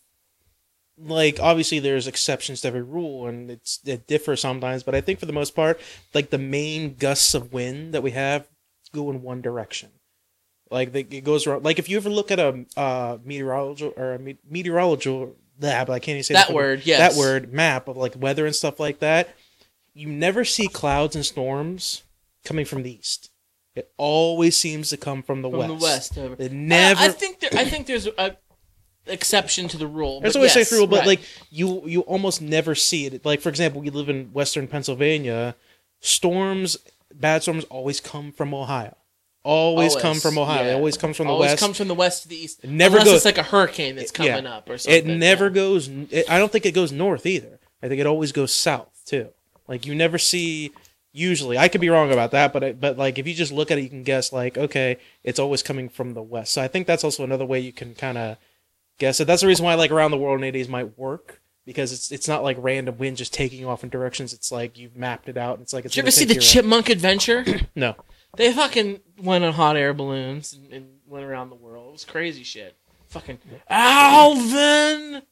[1.03, 4.83] like obviously there's exceptions to every rule, and it's it differs sometimes.
[4.83, 5.81] But I think for the most part,
[6.15, 8.49] like the main gusts of wind that we have
[8.93, 9.91] go in one direction.
[10.71, 11.65] Like they, it goes around.
[11.65, 15.99] Like if you ever look at a uh, meteorological or a me- meteorological lab, I
[15.99, 16.99] can't even say That word, yes.
[17.15, 19.35] that word map of like weather and stuff like that.
[19.95, 22.05] You never see clouds and storms
[22.45, 23.31] coming from the east.
[23.75, 26.15] It always seems to come from the From west.
[26.15, 26.41] the west.
[26.41, 27.01] It never.
[27.01, 28.37] I, I think there, I think there's a
[29.07, 30.21] exception to the rule.
[30.21, 31.07] There's but always yes, safe rule, but right.
[31.07, 31.21] like
[31.51, 33.25] you, you almost never see it.
[33.25, 35.55] Like for example, we live in Western Pennsylvania.
[36.01, 36.77] Storms,
[37.15, 38.97] bad storms, always come from Ohio.
[39.43, 40.65] Always, come from Ohio.
[40.69, 41.63] It always comes from the always west.
[41.63, 42.63] comes from the west to the east.
[42.63, 44.35] It never Unless goes- it's like a hurricane that's Yeah.
[44.35, 45.11] coming up or something.
[45.11, 45.55] it never yeah.
[45.55, 45.89] goes.
[45.89, 47.59] It, I don't think it goes north either.
[47.83, 49.29] I think it always goes south too.
[49.67, 50.73] Like you never see.
[51.13, 53.71] Usually, I could be wrong about that, but it, but like if you just look
[53.73, 56.53] at it, you can guess like okay, it's always coming from the west.
[56.53, 58.37] So I think that's also another way you can kind of
[59.01, 59.27] guess it.
[59.27, 62.13] That's the reason why like around the world in eight days might work because it's
[62.13, 64.33] it's not like random wind just taking off in directions.
[64.33, 65.55] It's like you've mapped it out.
[65.55, 65.95] And It's like it's.
[65.95, 66.37] Did you ever see the.
[66.37, 67.45] Chipmunk Adventure?
[67.75, 67.97] No.
[68.37, 71.89] They fucking went on hot air balloons and, and went around the world.
[71.89, 72.77] It was crazy shit.
[73.09, 73.39] Fucking
[73.69, 75.23] Alvin.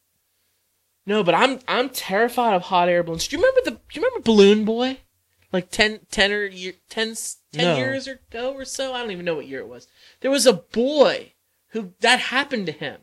[1.06, 3.28] No, but I'm I'm terrified of hot air balloons.
[3.28, 3.70] Do you remember the?
[3.72, 4.98] Do you remember Balloon Boy?
[5.50, 7.14] Like 10, 10 or year, 10,
[7.54, 7.76] 10 No.
[7.78, 8.92] years ago or so.
[8.92, 9.86] I don't even know what year it was.
[10.20, 11.32] There was a boy
[11.68, 13.00] who that happened to him,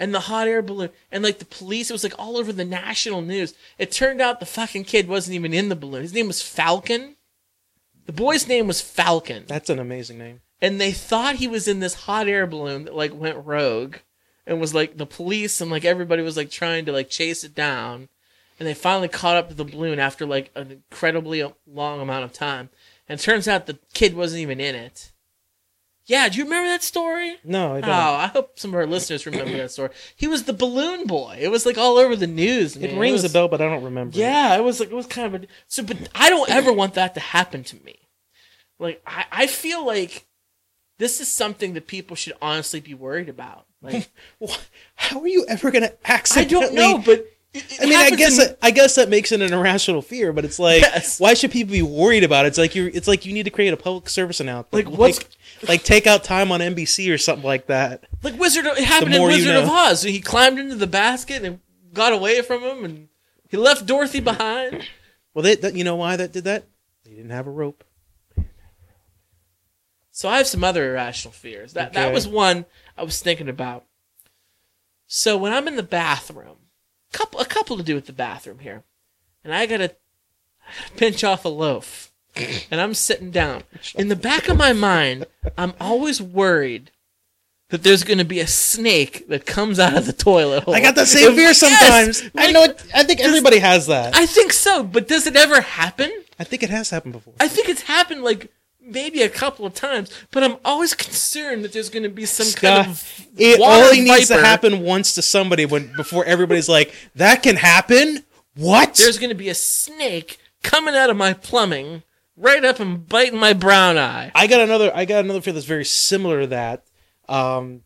[0.00, 1.90] and the hot air balloon, and like the police.
[1.90, 3.54] It was like all over the national news.
[3.78, 6.02] It turned out the fucking kid wasn't even in the balloon.
[6.02, 7.16] His name was Falcon.
[8.06, 10.40] The boy's name was Falcon That's an amazing name.
[10.60, 13.96] and they thought he was in this hot air balloon that like went rogue
[14.46, 17.54] and was like the police and like everybody was like trying to like chase it
[17.54, 18.08] down
[18.58, 22.32] and they finally caught up to the balloon after like an incredibly long amount of
[22.32, 22.70] time
[23.08, 25.12] and it turns out the kid wasn't even in it
[26.10, 27.90] yeah do you remember that story No, I don't.
[27.90, 29.90] Oh, I hope some of our listeners remember that story.
[30.16, 31.38] He was the balloon boy.
[31.40, 32.76] It was like all over the news.
[32.76, 32.98] it man.
[32.98, 34.10] rings was- a bell, but I don't remember.
[34.14, 34.20] it.
[34.20, 36.94] yeah, it was like it was kind of a so, but I don't ever want
[36.94, 37.96] that to happen to me.
[38.78, 40.26] Like I, I feel like
[40.98, 43.66] this is something that people should honestly be worried about.
[43.82, 44.10] Like
[44.96, 46.50] How are you ever gonna I accidentally?
[46.66, 49.32] don't know, but it, it I mean, I guess in- that, I guess that makes
[49.32, 51.18] it an irrational fear, but it's like, Yes.
[51.20, 52.48] why should people be worried about it?
[52.48, 55.18] It's like you, it's like you need to create a public service announcement, Like, what's-
[55.18, 55.28] like,
[55.68, 58.04] like take out time on NBC or something like that.
[58.22, 58.64] like Wizard.
[58.66, 59.74] It happened in more you Wizard of know.
[59.74, 60.02] Oz.
[60.02, 61.60] He climbed into the basket and
[61.92, 63.08] got away from him, and
[63.48, 64.86] he left Dorothy behind.
[65.34, 66.64] Well, they, that, you know why that did that?
[67.04, 67.84] They didn't have a rope.
[70.12, 71.72] So I have some other irrational fears.
[71.74, 73.84] That that was one I was thinking about.
[75.06, 76.56] So when I'm in the bathroom,
[77.12, 78.82] couple a couple to do with the bathroom here,
[79.44, 79.84] and I gotta,
[80.66, 82.12] I gotta pinch off a loaf,
[82.70, 83.64] and I'm sitting down.
[83.94, 85.26] In the back of my mind,
[85.58, 86.90] I'm always worried
[87.70, 90.74] that there's gonna be a snake that comes out of the toilet hole.
[90.74, 91.58] I got that same fear Yes!
[91.58, 92.22] sometimes.
[92.36, 92.64] I know.
[92.64, 94.14] It, I think everybody has that.
[94.16, 96.10] I think so, but does it ever happen?
[96.38, 97.34] I think it has happened before.
[97.38, 98.50] I think it's happened like
[98.90, 102.46] maybe a couple of times, but I'm always concerned that there's going to be some
[102.46, 106.94] Scott, kind of it only needs to happen once to somebody when before everybody's like,
[107.14, 108.24] that can happen.
[108.56, 108.94] What?
[108.94, 112.02] There's going to be a snake coming out of my plumbing,
[112.36, 114.32] right up and biting my brown eye.
[114.34, 114.90] I got another.
[114.94, 116.84] I got another fear that's very similar to that.
[117.28, 117.82] Um,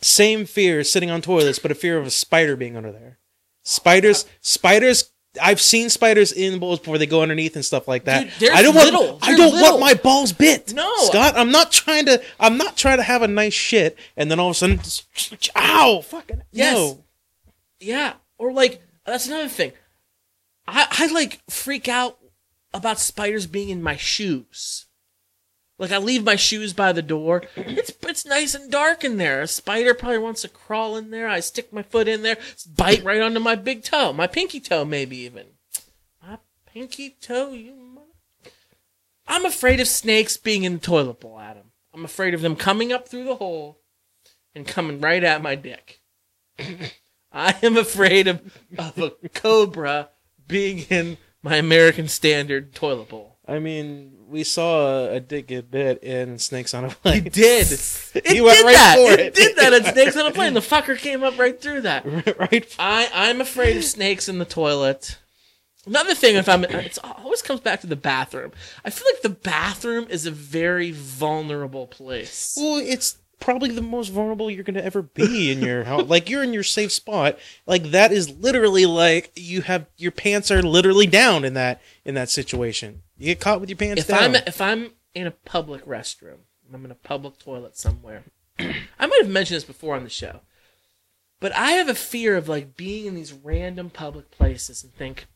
[0.00, 3.18] same fear sitting on toilets, but a fear of a spider being under there.
[3.62, 5.10] Spiders, spiders
[5.42, 8.28] I've seen spiders in bowls before they go underneath and stuff like that.
[8.38, 9.12] Dude, I don't little.
[9.14, 9.70] want I don't little.
[9.70, 10.72] want my balls bit.
[10.74, 10.90] No.
[11.06, 14.38] Scott, I'm not trying to I'm not trying to have a nice shit and then
[14.38, 14.80] all of a sudden
[15.56, 16.74] ow, fucking Yes.
[16.76, 17.04] no.
[17.80, 19.72] Yeah, or like that's another thing.
[20.66, 22.18] I I like freak out
[22.72, 24.86] about spiders being in my shoes.
[25.78, 27.42] Like I leave my shoes by the door.
[27.56, 29.42] It's it's nice and dark in there.
[29.42, 31.28] A spider probably wants to crawl in there.
[31.28, 32.38] I stick my foot in there,
[32.76, 35.46] bite right onto my big toe, my pinky toe, maybe even.
[36.22, 37.74] My pinky toe, you.
[37.74, 38.06] Mother...
[39.26, 41.72] I'm afraid of snakes being in the toilet bowl, Adam.
[41.92, 43.80] I'm afraid of them coming up through the hole
[44.54, 46.00] and coming right at my dick.
[47.32, 50.10] I am afraid of, of a cobra
[50.46, 53.33] being in my American Standard toilet bowl.
[53.46, 57.26] I mean, we saw a, a dick get bit in Snakes on a Plane.
[57.26, 57.66] It did.
[58.14, 58.96] It He went did right that.
[58.96, 59.20] for it.
[59.20, 59.34] it.
[59.34, 60.54] did that at Snakes on a Plane.
[60.54, 62.04] The fucker came up right through that.
[62.38, 62.74] right?
[62.78, 65.18] I I'm afraid of snakes in the toilet.
[65.86, 68.52] Another thing, if I'm, it always comes back to the bathroom.
[68.86, 72.56] I feel like the bathroom is a very vulnerable place.
[72.58, 76.04] Well, it's probably the most vulnerable you're going to ever be in your house.
[76.08, 77.38] like you're in your safe spot.
[77.66, 82.14] Like that is literally like you have your pants are literally down in that in
[82.14, 83.02] that situation.
[83.18, 84.36] You get caught with your pants if down.
[84.36, 86.38] I'm if I'm in a public restroom,
[86.72, 88.24] I'm in a public toilet somewhere.
[88.58, 90.40] I might have mentioned this before on the show,
[91.40, 95.26] but I have a fear of like being in these random public places and think,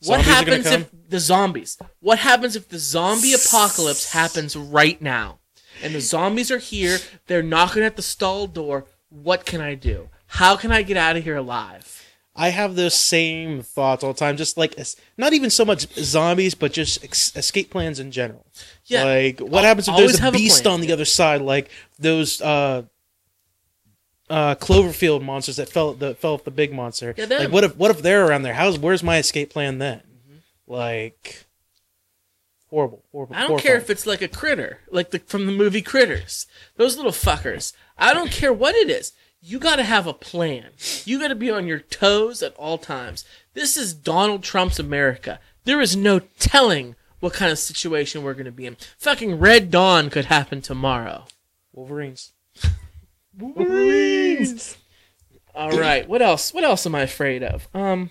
[0.00, 1.78] what Zombies happens if the zombies?
[2.00, 5.38] What happens if the zombie apocalypse happens right now,
[5.82, 6.98] and the zombies are here?
[7.26, 8.86] They're knocking at the stall door.
[9.08, 10.08] What can I do?
[10.26, 11.98] How can I get out of here alive?
[12.34, 14.38] I have those same thoughts all the time.
[14.38, 14.78] Just like
[15.18, 18.46] not even so much zombies, but just ex- escape plans in general.
[18.86, 21.42] Yeah, Like what Al- happens if there's a have a beast on the other side?
[21.42, 22.84] Like those uh,
[24.30, 27.14] uh, Cloverfield monsters that fell that fell off the big monster.
[27.16, 27.40] Yeah, them.
[27.40, 28.54] like what if what if they're around there?
[28.54, 30.02] How's where's my escape plan then?
[30.66, 31.44] Like
[32.72, 33.36] horrible, horrible.
[33.36, 36.46] I don't care if it's like a critter, like the from the movie Critters.
[36.76, 37.74] Those little fuckers.
[37.98, 39.12] I don't care what it is.
[39.40, 40.70] You got to have a plan.
[41.04, 43.24] You got to be on your toes at all times.
[43.54, 45.40] This is Donald Trump's America.
[45.64, 48.76] There is no telling what kind of situation we're going to be in.
[48.98, 51.24] Fucking Red Dawn could happen tomorrow.
[51.72, 52.32] Wolverines.
[53.38, 54.76] Wolverines.
[55.54, 56.08] All right.
[56.08, 56.54] What else?
[56.54, 57.68] What else am I afraid of?
[57.74, 58.10] Um,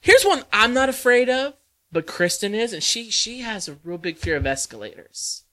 [0.00, 1.54] here's one I'm not afraid of,
[1.92, 5.44] but Kristen is, and she she has a real big fear of escalators.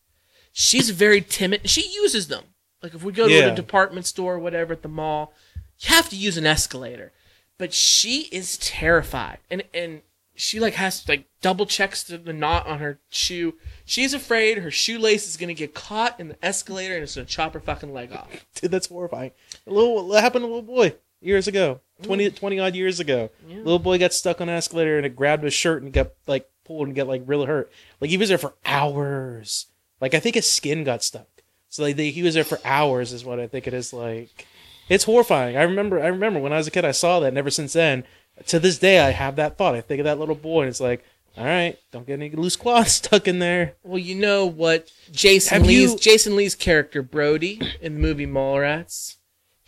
[0.54, 1.70] She's very timid.
[1.70, 2.46] She uses them.
[2.82, 3.48] Like if we go to Yeah.
[3.48, 5.34] a department store or whatever at the mall,
[5.80, 7.12] you have to use an escalator.
[7.58, 10.02] But she is terrified, and and
[10.36, 13.56] she like has to like double checks the, the knot on her shoe.
[13.84, 17.54] She's afraid her shoelace is gonna get caught in the escalator and it's gonna chop
[17.54, 18.46] her fucking leg off.
[18.56, 19.32] Dude, that's horrifying.
[19.68, 21.82] A little that happened to a little boy years ago.
[22.01, 22.05] Mm.
[22.05, 23.30] 20, 20 odd years ago.
[23.47, 26.49] Little boy got stuck on an escalator and it grabbed his shirt and got like
[26.65, 27.72] pulled and got like really hurt.
[27.99, 29.67] Like he was there for hours.
[30.01, 31.28] Like I think his skin got stuck.
[31.70, 34.47] So like he was there for hours is what I think it is like.
[34.88, 35.55] It's horrifying.
[35.57, 37.74] I remember I remember when I was a kid I saw that and ever since
[37.74, 38.05] then
[38.47, 39.76] to this day I have that thought.
[39.76, 41.03] I think of that little boy and it's like,
[41.38, 43.76] all right, don't get any loose cloths stuck in there.
[43.84, 48.26] Well, you know what Jason Have Lee's you- Jason Lee's character Brodie in the movie
[48.26, 49.17] Mallrats.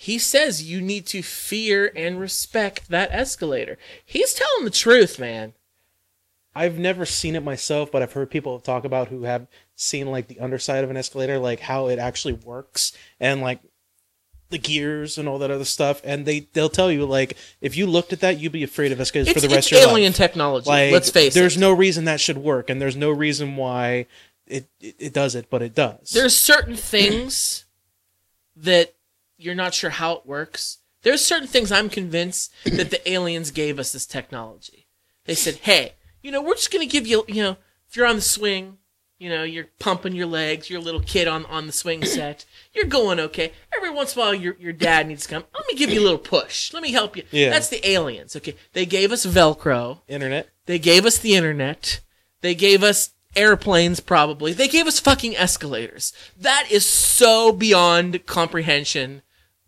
[0.01, 3.77] He says you need to fear and respect that escalator.
[4.03, 5.53] He's telling the truth, man.
[6.55, 9.45] I've never seen it myself, but I've heard people talk about who have
[9.75, 13.59] seen like the underside of an escalator, like how it actually works and like
[14.49, 16.01] the gears and all that other stuff.
[16.03, 18.99] And they they'll tell you like if you looked at that, you'd be afraid of
[18.99, 19.91] escalators It's, for the rest of your life.
[19.91, 20.67] alien technology.
[20.67, 21.39] Like let's face there's it.
[21.41, 24.07] There's no reason that should work, and there's no reason why
[24.47, 26.09] it it, it does it, but it does.
[26.09, 27.65] There's certain things
[28.55, 28.95] that
[29.41, 30.77] you're not sure how it works.
[31.03, 34.87] There's certain things I'm convinced that the aliens gave us this technology.
[35.25, 37.57] They said, "Hey, you know, we're just gonna give you, you know,
[37.89, 38.77] if you're on the swing,
[39.17, 42.45] you know, you're pumping your legs, you're a little kid on on the swing set,
[42.73, 43.51] you're going okay.
[43.75, 45.43] Every once in a while, your your dad needs to come.
[45.53, 46.71] Let me give you a little push.
[46.73, 47.23] Let me help you.
[47.31, 47.49] Yeah.
[47.49, 48.35] That's the aliens.
[48.35, 50.01] Okay, they gave us Velcro.
[50.07, 50.49] internet.
[50.65, 51.99] They gave us the internet.
[52.41, 54.53] They gave us airplanes, probably.
[54.53, 56.13] They gave us fucking escalators.
[56.37, 59.21] That is so beyond comprehension.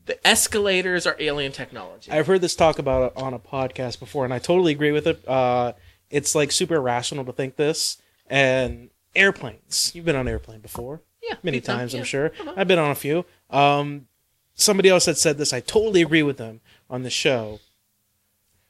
[0.06, 2.12] The escalators are alien technology.
[2.12, 5.08] I've heard this talk about it on a podcast before, and I totally agree with
[5.08, 5.26] it.
[5.28, 5.74] Uh,
[6.10, 7.98] it's like super irrational to think this.
[8.28, 12.32] And airplanes, you've been on an airplane before, yeah, many times, times, I'm sure.
[12.40, 12.54] Uh-huh.
[12.58, 13.26] I've been on a few.
[13.50, 14.08] Um,
[14.56, 15.54] somebody else had said this.
[15.54, 17.60] I totally agree with them on the show.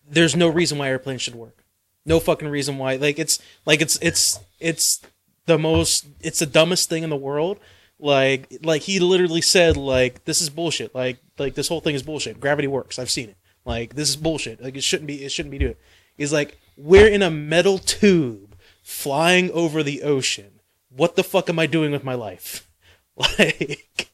[0.08, 1.64] There's no reason why airplanes should work.
[2.06, 2.96] No fucking reason why.
[2.96, 5.02] Like it's like it's it's it's
[5.46, 7.60] the most it's the dumbest thing in the world.
[8.04, 10.94] Like like he literally said like this is bullshit.
[10.94, 12.42] Like like this whole thing is bullshit.
[12.42, 13.00] Gravity works.
[13.00, 13.38] I've seen it.
[13.64, 14.62] Like this is bullshit.
[14.62, 15.72] Like it shouldn't be it shouldn't be doing.
[15.72, 15.80] it.
[16.18, 20.60] He's like, we're in a metal tube flying over the ocean.
[20.90, 22.68] What the fuck am I doing with my life?
[23.16, 24.10] Like,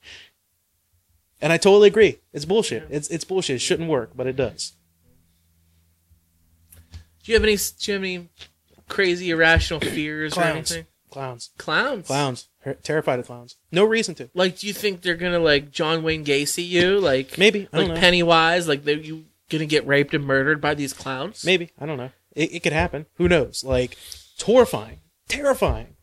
[1.42, 2.20] and I totally agree.
[2.34, 2.86] It's bullshit.
[2.90, 3.56] It's it's bullshit.
[3.56, 4.74] It shouldn't work, but it does.
[7.24, 7.56] Do you have any?
[7.56, 8.30] Do you have any
[8.90, 10.86] crazy irrational fears or anything?
[11.10, 11.52] Clowns.
[11.58, 12.08] Clowns.
[12.08, 12.48] Clowns.
[12.62, 13.56] Her- terrified of clowns.
[13.72, 14.30] No reason to.
[14.34, 17.00] Like, do you think they're gonna like John Wayne Gacy you?
[17.00, 17.68] Like Maybe.
[17.72, 18.02] I don't like know.
[18.02, 18.68] Pennywise?
[18.68, 21.44] Like they you gonna get raped and murdered by these clowns?
[21.44, 21.72] Maybe.
[21.80, 22.12] I don't know.
[22.36, 23.08] It, it could happen.
[23.16, 23.64] Who knows?
[23.64, 23.94] Like,
[24.34, 25.00] it's horrifying.
[25.28, 25.96] Terrifying.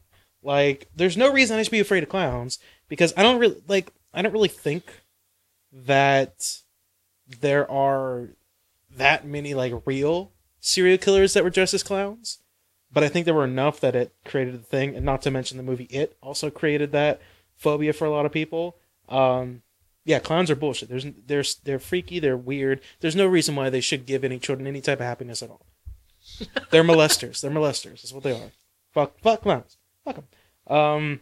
[0.42, 3.92] Like, there's no reason I should be afraid of clowns because I don't really, like,
[4.12, 4.84] I don't really think
[5.72, 6.60] that
[7.40, 8.30] there are
[8.96, 12.38] that many, like, real serial killers that were dressed as clowns.
[12.96, 14.96] But I think there were enough that it created the thing.
[14.96, 17.20] And not to mention the movie It also created that
[17.54, 18.78] phobia for a lot of people.
[19.10, 19.60] Um,
[20.06, 20.88] yeah, clowns are bullshit.
[20.88, 22.20] There's, they're, they're freaky.
[22.20, 22.80] They're weird.
[23.00, 25.66] There's no reason why they should give any children any type of happiness at all.
[26.70, 27.42] they're molesters.
[27.42, 28.00] They're molesters.
[28.00, 28.52] That's what they are.
[28.94, 29.76] Fuck, fuck clowns.
[30.02, 30.74] Fuck them.
[30.74, 31.20] Um,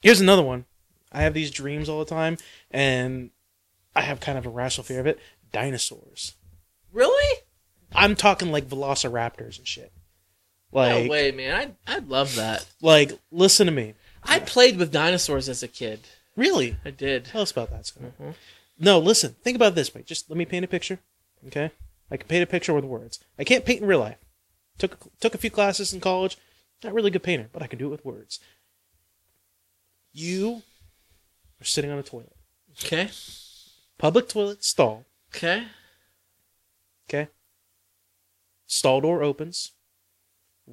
[0.00, 0.64] here's another one.
[1.12, 2.36] I have these dreams all the time,
[2.72, 3.30] and
[3.94, 5.20] I have kind of a rational fear of it.
[5.52, 6.34] Dinosaurs.
[6.92, 7.42] Really?
[7.94, 9.92] I'm talking like velociraptors and shit.
[10.72, 11.76] Like, no way, man.
[11.86, 12.66] I I love that.
[12.82, 13.94] like, listen to me.
[14.22, 16.00] I played with dinosaurs as a kid.
[16.36, 16.76] Really?
[16.84, 17.24] I did.
[17.24, 18.12] Tell us about that, Scott.
[18.20, 18.34] Mhm.
[18.78, 19.34] No, listen.
[19.42, 20.02] Think about this way.
[20.02, 20.98] Just let me paint a picture.
[21.46, 21.70] Okay,
[22.10, 23.18] I can paint a picture with words.
[23.38, 24.18] I can't paint in real life.
[24.78, 26.36] Took took a few classes in college.
[26.84, 28.38] Not really a good painter, but I can do it with words.
[30.12, 30.62] You
[31.60, 32.36] are sitting on a toilet,
[32.84, 33.10] Okay.
[33.98, 35.04] public toilet stall.
[35.34, 35.66] Okay.
[37.08, 37.28] Okay,
[38.66, 39.72] stall door opens.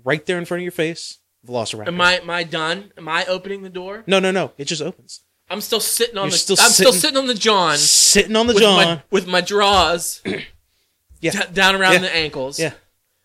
[0.04, 1.88] Right there in front of your face, Velociraptor.
[1.88, 2.92] Am I am I done?
[2.98, 4.04] Am I opening the door?
[4.08, 4.52] No, no, no.
[4.58, 5.22] It just opens.
[5.50, 6.38] I'm still sitting on You're the.
[6.38, 8.76] still I'm still sitting- sitting on the John Sitting on the with John.
[8.86, 10.22] my with my drawers
[11.22, 11.32] Yeah.
[11.32, 12.00] d- down around Yeah.
[12.00, 12.60] the ankles.
[12.60, 12.74] Yeah.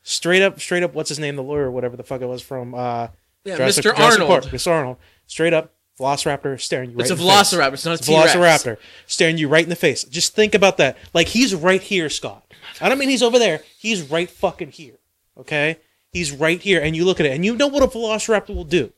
[0.02, 0.94] Straight up, straight up.
[0.94, 1.36] What's his name?
[1.36, 2.74] The lawyer, whatever the fuck it was from.
[2.74, 3.08] uh
[3.44, 3.96] Yeah, Jurassic- Mr.
[3.96, 4.42] Jurassic Arnold.
[4.42, 4.44] Park.
[4.54, 4.70] Mr.
[4.70, 4.96] Arnold.
[5.26, 7.52] Straight up, Velociraptor staring you right It's a in the face.
[7.52, 7.72] Velociraptor.
[7.74, 8.34] It's not a It's a T-Rex.
[8.34, 10.04] Velociraptor staring you right in the face.
[10.04, 10.96] Just think about that.
[11.14, 12.44] Like he's right here, Scott.
[12.80, 13.62] I don't mean he's over there.
[13.78, 14.98] He's right fucking here.
[15.38, 15.78] Okay?
[16.12, 18.64] He's right here, and you look at it, and you know what a Velociraptor will
[18.64, 18.92] do.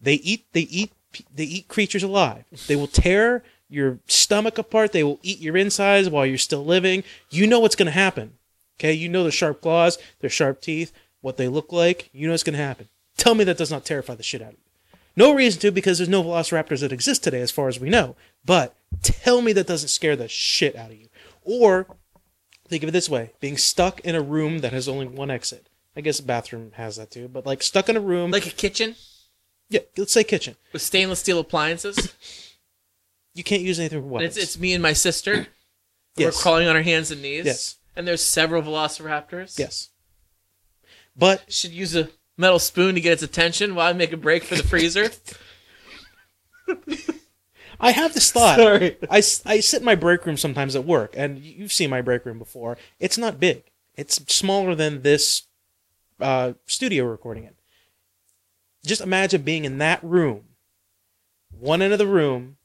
[0.00, 0.46] They eat.
[0.52, 0.92] They eat.
[1.34, 2.44] They eat creatures alive.
[2.66, 4.92] They will tear your stomach apart.
[4.92, 7.04] They will eat your insides while you're still living.
[7.30, 8.34] You know what's going to happen.
[8.78, 8.92] Okay?
[8.92, 12.10] You know the sharp claws, their sharp teeth, what they look like.
[12.12, 12.88] You know what's going to happen.
[13.16, 15.00] Tell me that does not terrify the shit out of you.
[15.16, 18.14] No reason to because there's no velociraptors that exist today as far as we know.
[18.44, 21.08] But tell me that doesn't scare the shit out of you.
[21.42, 21.86] Or
[22.68, 25.66] think of it this way being stuck in a room that has only one exit.
[25.98, 28.30] I guess a bathroom has that too, but like stuck in a room.
[28.30, 28.94] Like a kitchen
[29.68, 30.56] yeah, let's say kitchen.
[30.72, 32.14] with stainless steel appliances.
[33.34, 34.36] You can't use anything for and weapons.
[34.36, 35.46] it's it's me and my sister.
[36.16, 36.34] Yes.
[36.34, 37.44] We're crawling on our hands and knees.
[37.46, 37.76] Yes.
[37.94, 39.56] And there's several velociraptors.
[39.56, 39.90] yes.
[41.16, 44.42] But Should use a metal spoon to get its attention while I make a break
[44.42, 45.10] for the freezer.
[47.80, 48.58] I have this thought.
[48.58, 48.96] Sorry.
[49.08, 52.40] I sit in my break room sometimes at work, and you've seen my break room
[52.40, 52.76] before.
[52.98, 53.62] It's not big.
[53.94, 55.42] It's smaller than this
[56.20, 57.54] uh, studio recording in.
[58.84, 60.44] Just imagine being in that room,
[61.50, 62.56] one end of the room,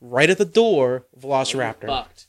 [0.00, 1.86] right at the door, Velociraptor.
[1.86, 2.26] Fucked.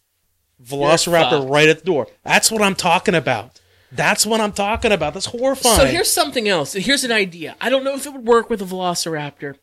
[0.63, 2.07] Velociraptor right at the door.
[2.23, 3.61] That's what I'm talking about.
[3.91, 5.13] That's what I'm talking about.
[5.13, 5.78] That's horrifying.
[5.78, 6.73] So here's something else.
[6.73, 7.55] Here's an idea.
[7.61, 9.55] I don't know if it would work with a velociraptor,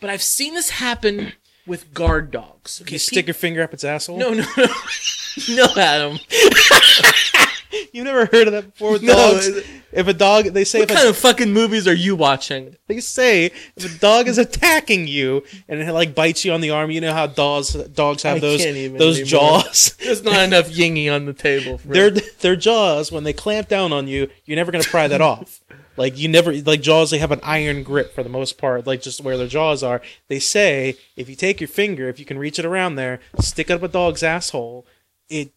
[0.00, 1.32] but I've seen this happen
[1.66, 2.80] with guard dogs.
[2.82, 4.18] Okay, you stick your finger up its asshole.
[4.18, 4.66] No, no, no,
[5.50, 6.18] no, Adam.
[7.92, 9.46] you've never heard of that before with No, dogs.
[9.48, 12.76] it- If a dog, they say What kind a, of fucking movies are you watching?
[12.86, 13.46] they say
[13.76, 17.00] if a dog is attacking you and it like bites you on the arm, you
[17.00, 19.24] know how dogs dogs have I those those anymore.
[19.26, 19.96] jaws.
[20.02, 21.78] There's not enough yingy on the table.
[21.78, 25.20] For their their jaws when they clamp down on you, you're never gonna pry that
[25.20, 25.60] off.
[25.98, 29.00] Like you never like jaws, they have an iron grip for the most part, like
[29.00, 30.02] just where their jaws are.
[30.28, 33.70] They say if you take your finger, if you can reach it around there, stick
[33.70, 34.84] it up a dog's asshole,
[35.30, 35.52] it.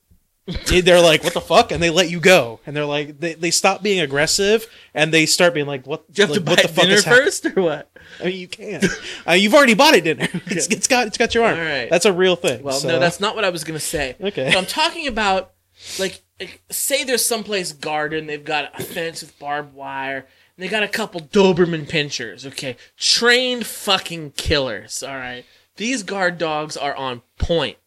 [0.67, 3.51] They're like, what the fuck, and they let you go, and they're like, they, they
[3.51, 6.11] stop being aggressive, and they start being like, what?
[6.11, 7.91] Do you have like, to what buy the fuck dinner first or what?
[8.19, 8.81] I mean, you can.
[9.27, 10.27] uh, you've already bought it dinner.
[10.47, 11.59] It's, it's got it's got your arm.
[11.59, 11.89] All right.
[11.89, 12.63] That's a real thing.
[12.63, 14.15] Well, so- no, that's not what I was gonna say.
[14.19, 14.51] Okay.
[14.51, 15.51] So I'm talking about
[15.99, 20.67] like, like, say there's someplace garden, they've got a fence with barbed wire, and they
[20.67, 22.45] got a couple Doberman pinschers.
[22.45, 25.03] Okay, trained fucking killers.
[25.03, 25.45] All right,
[25.75, 27.77] these guard dogs are on point.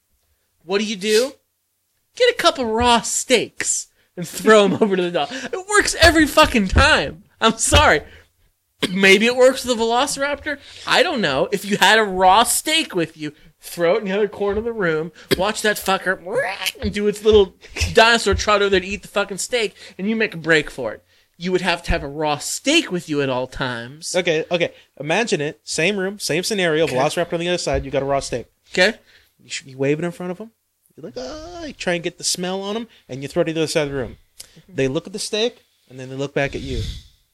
[0.64, 1.32] What do you do?
[2.16, 5.28] Get a couple raw steaks and throw them over to the dog.
[5.32, 7.24] It works every fucking time.
[7.40, 8.02] I'm sorry.
[8.90, 10.58] Maybe it works with a velociraptor.
[10.86, 11.48] I don't know.
[11.52, 14.64] If you had a raw steak with you, throw it in the other corner of
[14.64, 16.20] the room, watch that fucker
[16.80, 17.54] and do its little
[17.94, 20.92] dinosaur trot over there to eat the fucking steak, and you make a break for
[20.92, 21.04] it.
[21.38, 24.14] You would have to have a raw steak with you at all times.
[24.14, 24.74] Okay, okay.
[25.00, 25.60] Imagine it.
[25.64, 26.86] Same room, same scenario.
[26.86, 27.84] Velociraptor on the other side.
[27.84, 28.46] You got a raw steak.
[28.72, 28.98] Okay?
[29.40, 30.50] You, sh- you wave it in front of them.
[30.96, 33.46] You're like, ah, you try and get the smell on them, and you throw it
[33.46, 34.16] to the other side of the room.
[34.68, 36.82] They look at the steak, and then they look back at you,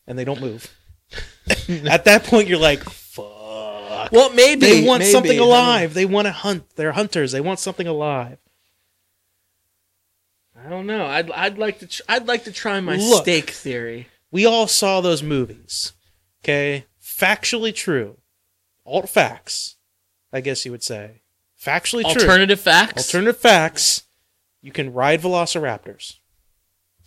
[0.06, 0.74] and they don't move.
[1.68, 4.12] at that point, you're like, fuck.
[4.12, 5.12] Well, maybe They want maybe.
[5.12, 5.94] something alive.
[5.94, 6.64] They want to hunt.
[6.76, 7.32] They're hunters.
[7.32, 8.38] They want something alive.
[10.56, 11.06] I don't know.
[11.06, 13.22] I'd I'd like to tr- I'd like to try my Look.
[13.22, 14.08] steak theory.
[14.30, 15.92] We all saw those movies.
[16.42, 16.86] Okay?
[17.02, 18.18] Factually true.
[18.84, 19.76] Alt facts,
[20.32, 21.22] I guess you would say.
[21.62, 22.22] Factually true.
[22.22, 23.06] Alternative facts.
[23.06, 24.04] Alternative facts.
[24.62, 26.18] You can ride velociraptors.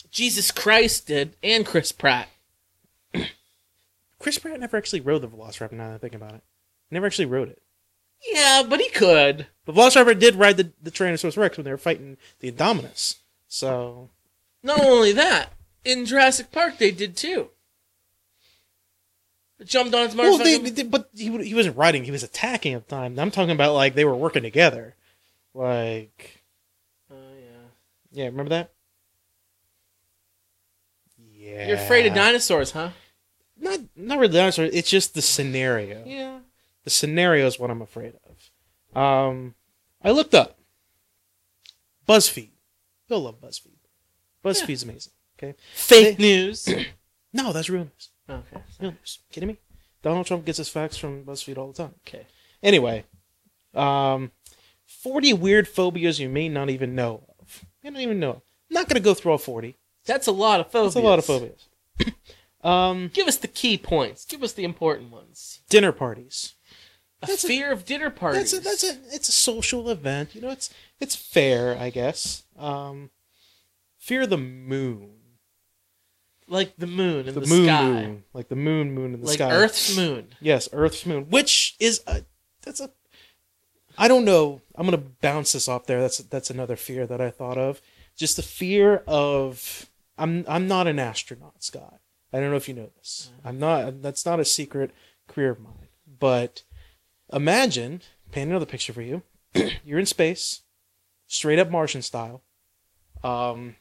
[0.09, 2.27] Jesus Christ did, and Chris Pratt.
[4.19, 5.71] Chris Pratt never actually rode the Velociraptor.
[5.71, 6.43] Now that I think about it,
[6.89, 7.61] he never actually rode it.
[8.29, 9.47] Yeah, but he could.
[9.65, 13.17] But Velociraptor did ride the, the Tyrannosaurus Rex when they were fighting the Indominus.
[13.47, 14.09] So
[14.61, 17.49] Not only that, in Jurassic Park they did too.
[19.65, 22.87] Jumped on its well, they, they- but he he wasn't riding; he was attacking at
[22.87, 23.19] the time.
[23.19, 24.95] I'm talking about like they were working together.
[25.53, 26.41] Like,
[27.11, 27.67] Oh yeah.
[28.11, 28.71] yeah, remember that?
[31.31, 32.89] Yeah, You're afraid of dinosaurs, huh?
[33.59, 34.71] Not not really dinosaurs.
[34.73, 36.03] It's just the scenario.
[36.05, 36.39] Yeah.
[36.83, 38.13] The scenario is what I'm afraid
[38.95, 38.99] of.
[38.99, 39.55] Um,
[40.01, 40.57] I looked up
[42.07, 42.49] BuzzFeed.
[43.07, 43.77] You'll love BuzzFeed.
[44.43, 45.13] BuzzFeed's amazing.
[45.37, 45.55] Okay.
[45.75, 46.67] Fake They- news.
[47.33, 48.09] No, that's real news.
[48.31, 48.63] Okay.
[48.79, 49.19] Real news.
[49.31, 49.57] Kidding me?
[50.01, 51.95] Donald Trump gets his facts from BuzzFeed all the time.
[52.07, 52.25] Okay.
[52.63, 53.03] Anyway,
[53.73, 54.31] um,
[54.85, 57.63] 40 weird phobias you may not even know of.
[57.83, 58.33] You don't even know.
[58.69, 59.77] I'm not going to go through all 40.
[60.05, 60.93] That's a lot of phobias.
[60.95, 61.67] That's a lot of phobias.
[62.63, 64.25] um, Give us the key points.
[64.25, 65.61] Give us the important ones.
[65.69, 66.53] dinner parties.
[67.23, 68.51] A That's a- fear of dinner parties.
[68.51, 70.33] That's a, that's a it's a social event.
[70.33, 72.43] You know, it's it's fair, I guess.
[72.57, 73.11] Um,
[73.99, 75.11] fear of the moon,
[76.51, 79.27] like the moon in the, the, moon, sky, moon, like the moon, moon in the
[79.27, 79.51] like sky.
[79.51, 80.27] Earth's moon.
[80.41, 82.23] Yes, Earth's moon, which is a
[82.61, 82.91] that's a
[83.97, 84.61] I don't know.
[84.75, 86.01] I'm gonna bounce this off there.
[86.01, 87.81] That's that's another fear that I thought of.
[88.15, 91.99] Just the fear of I'm I'm not an astronaut, Scott.
[92.33, 93.31] I don't know if you know this.
[93.43, 94.01] I'm not.
[94.01, 94.91] That's not a secret
[95.27, 95.87] career of mine.
[96.19, 96.63] But
[97.31, 99.23] imagine paint another picture for you.
[99.85, 100.61] You're in space,
[101.27, 102.43] straight up Martian style.
[103.23, 103.75] Um,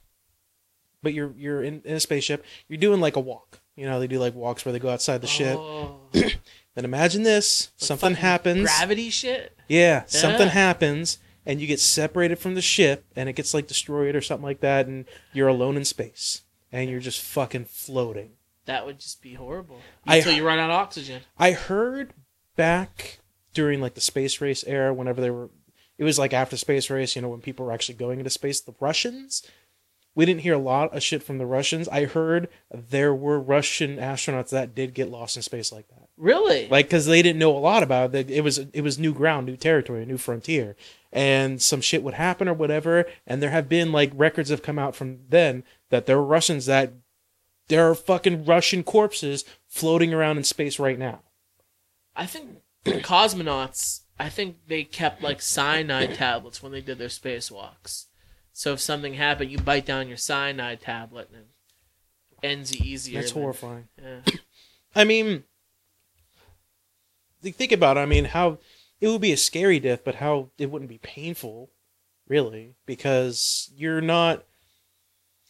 [1.02, 2.44] but you're you're in, in a spaceship.
[2.68, 3.60] You're doing like a walk.
[3.76, 5.56] You know, they do like walks where they go outside the ship.
[5.58, 6.00] Oh,
[6.74, 8.62] Then imagine this: like something happens.
[8.62, 9.56] Gravity shit.
[9.68, 10.52] yeah, something Yeah.
[10.52, 14.44] happens, and you get separated from the ship, and it gets like destroyed or something
[14.44, 18.32] like that, and you're alone in space, and you're just fucking floating.
[18.66, 19.80] That would just be horrible.
[20.06, 21.22] I- Until you run out of oxygen.
[21.38, 22.12] I heard
[22.56, 23.18] back
[23.54, 25.50] during like the space race era, whenever they were,
[25.98, 28.60] it was like after space race, you know, when people were actually going into space.
[28.60, 29.42] The Russians,
[30.14, 31.88] we didn't hear a lot of shit from the Russians.
[31.88, 36.08] I heard there were Russian astronauts that did get lost in space like that.
[36.16, 36.68] Really?
[36.68, 38.30] like because they didn't know a lot about it.
[38.30, 40.76] It was it was new ground, new territory, a new frontier,
[41.12, 43.06] and some shit would happen or whatever.
[43.26, 46.66] And there have been like records have come out from then that there were Russians
[46.66, 46.92] that
[47.68, 51.20] there are fucking Russian corpses floating around in space right now.
[52.14, 54.00] I think cosmonauts.
[54.18, 58.06] I think they kept like cyanide tablets when they did their spacewalks.
[58.52, 61.44] So if something happened, you bite down your cyanide tablet and
[62.32, 63.20] it ends easier.
[63.20, 63.88] That's than- horrifying.
[64.02, 64.20] Yeah.
[64.94, 65.44] I mean,
[67.42, 68.00] think- about it.
[68.00, 68.58] I mean, how
[69.00, 71.70] it would be a scary death, but how it wouldn't be painful,
[72.28, 74.44] really, because you're not.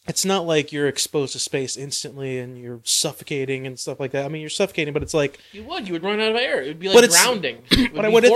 [0.07, 4.25] It's not like you're exposed to space instantly and you're suffocating and stuff like that.
[4.25, 5.87] I mean, you're suffocating, but it's like You would.
[5.87, 6.61] You would run out of air.
[6.63, 7.63] It would be But like drowning.
[7.71, 8.35] It would but I be would think-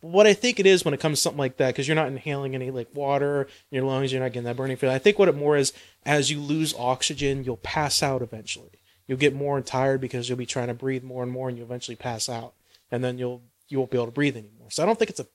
[0.00, 0.16] horrible.
[0.16, 2.08] what I think it is when it comes to something like that, because you're not
[2.08, 4.94] inhaling any like water in your lungs, you're not getting that burning feeling.
[4.96, 5.72] I think what it more is
[6.06, 8.70] as you lose oxygen, you'll pass out eventually.
[9.06, 11.56] You'll get more and tired because you'll be trying to breathe more and more, and
[11.56, 12.52] you'll eventually pass out,
[12.90, 14.68] and then you'll you won't be able to breathe anymore.
[14.70, 15.26] So I don't think it's a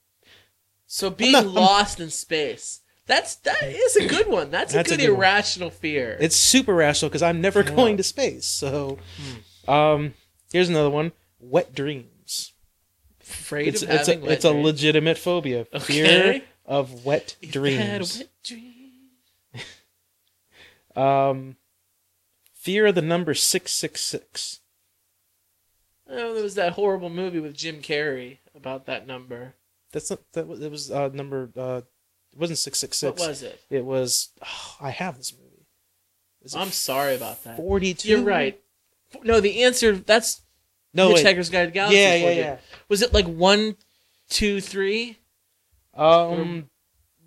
[0.85, 2.81] So being not- lost in space.
[3.05, 4.49] That's that is a good one.
[4.49, 5.19] That's, That's a a good good one.
[5.19, 6.17] irrational fear.
[6.21, 8.45] it's super rational because I'm never going to space.
[8.45, 8.97] So,
[9.67, 10.13] um,
[10.53, 12.07] here's another one: wet dreams.
[13.23, 15.65] Afraid It's of it's a, having wet it's a legitimate phobia.
[15.79, 16.43] Fear Okay.
[16.65, 18.17] of wet You've had a dreams.
[18.19, 18.73] wet dream.
[20.95, 21.55] Um,
[22.53, 24.59] fear of the number six six six.
[26.07, 29.55] Oh, there was that horrible movie with Jim Carrey about that number.
[29.91, 30.47] That's not that.
[30.47, 31.49] was- It was uh, number.
[31.57, 31.81] Uh,
[32.31, 33.59] it wasn't six six What was it?
[33.69, 34.29] It was.
[34.45, 35.65] oh, I have this movie.
[36.43, 37.57] Is it I'm sorry about that.
[37.57, 38.09] forty two.
[38.09, 38.59] You're right.
[39.23, 40.41] No, the answer that's
[40.93, 41.25] No, wait.
[41.25, 41.97] Hitchhiker's Guide to the Galaxy.
[41.99, 42.39] Yeah, for yeah, you.
[42.41, 42.57] yeah.
[42.89, 43.75] Was it like one,
[44.29, 45.19] two, three?
[45.95, 46.69] Um,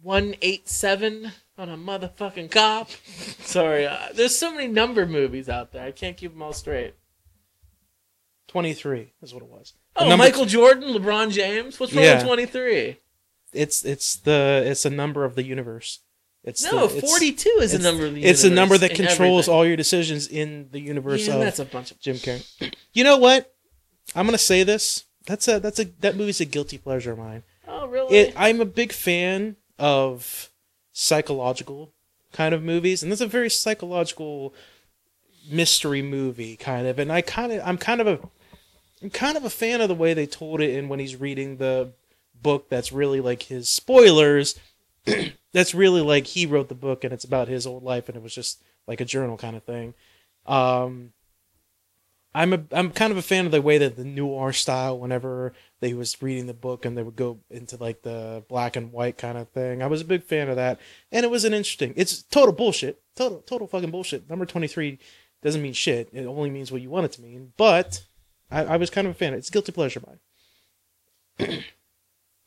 [0.02, 2.90] One eight seven on a motherfucking cop.
[3.40, 5.84] Sorry, uh, there's so many number movies out there.
[5.84, 6.94] I can't keep them all straight.
[8.48, 9.74] twenty three is what it was.
[9.94, 11.80] The Oh, number- Michael Jordan, LeBron James.
[11.80, 12.16] What's wrong Yeah.
[12.16, 12.98] with twenty three?
[13.52, 16.00] It's it's the it's a number of the universe.
[16.44, 18.56] It's No, the, it's- forty two is a it's- number of the It's a universe
[18.56, 19.54] number that in controls everything.
[19.54, 22.72] all your decisions in the universe of that's a bunch of Jim Carrey.
[22.92, 23.52] You know what?
[24.14, 25.04] I'm gonna say this.
[25.26, 27.42] That's a that's a that movie's a guilty pleasure of mine.
[27.68, 28.16] Oh, really?
[28.16, 30.50] It I'm a big fan of
[30.92, 31.92] psychological
[32.32, 34.54] kind of movies, and this is a very psychological
[35.50, 36.98] mystery movie kind of.
[36.98, 38.18] And I kind of I'm kind of a
[39.02, 41.56] I'm kind of a fan of the way they told it, and when he's reading
[41.56, 41.92] the
[42.40, 44.58] book, that's really like his spoilers.
[45.52, 48.22] that's really like he wrote the book, and it's about his old life, and it
[48.22, 49.94] was just like a journal kind of thing.
[50.46, 51.12] Um,
[52.36, 54.98] I'm a I'm kind of a fan of the way that the noir style.
[54.98, 58.92] Whenever they was reading the book and they would go into like the black and
[58.92, 60.78] white kind of thing, I was a big fan of that,
[61.10, 61.94] and it was an interesting.
[61.96, 64.28] It's total bullshit, total total fucking bullshit.
[64.28, 64.98] Number twenty three
[65.42, 66.10] doesn't mean shit.
[66.12, 67.54] It only means what you want it to mean.
[67.56, 68.04] But
[68.50, 69.32] I, I was kind of a fan.
[69.32, 71.62] It's guilty pleasure mine.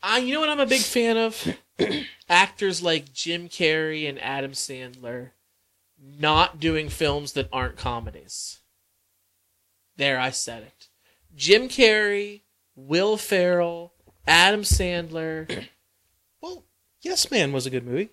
[0.04, 1.56] I, uh, you know what I'm a big fan of?
[2.28, 5.30] Actors like Jim Carrey and Adam Sandler
[6.00, 8.59] not doing films that aren't comedies.
[10.00, 10.88] There, I said it.
[11.36, 12.40] Jim Carrey,
[12.74, 13.92] Will Ferrell,
[14.26, 15.66] Adam Sandler.
[16.42, 16.64] Well,
[17.02, 18.08] Yes Man was a good movie.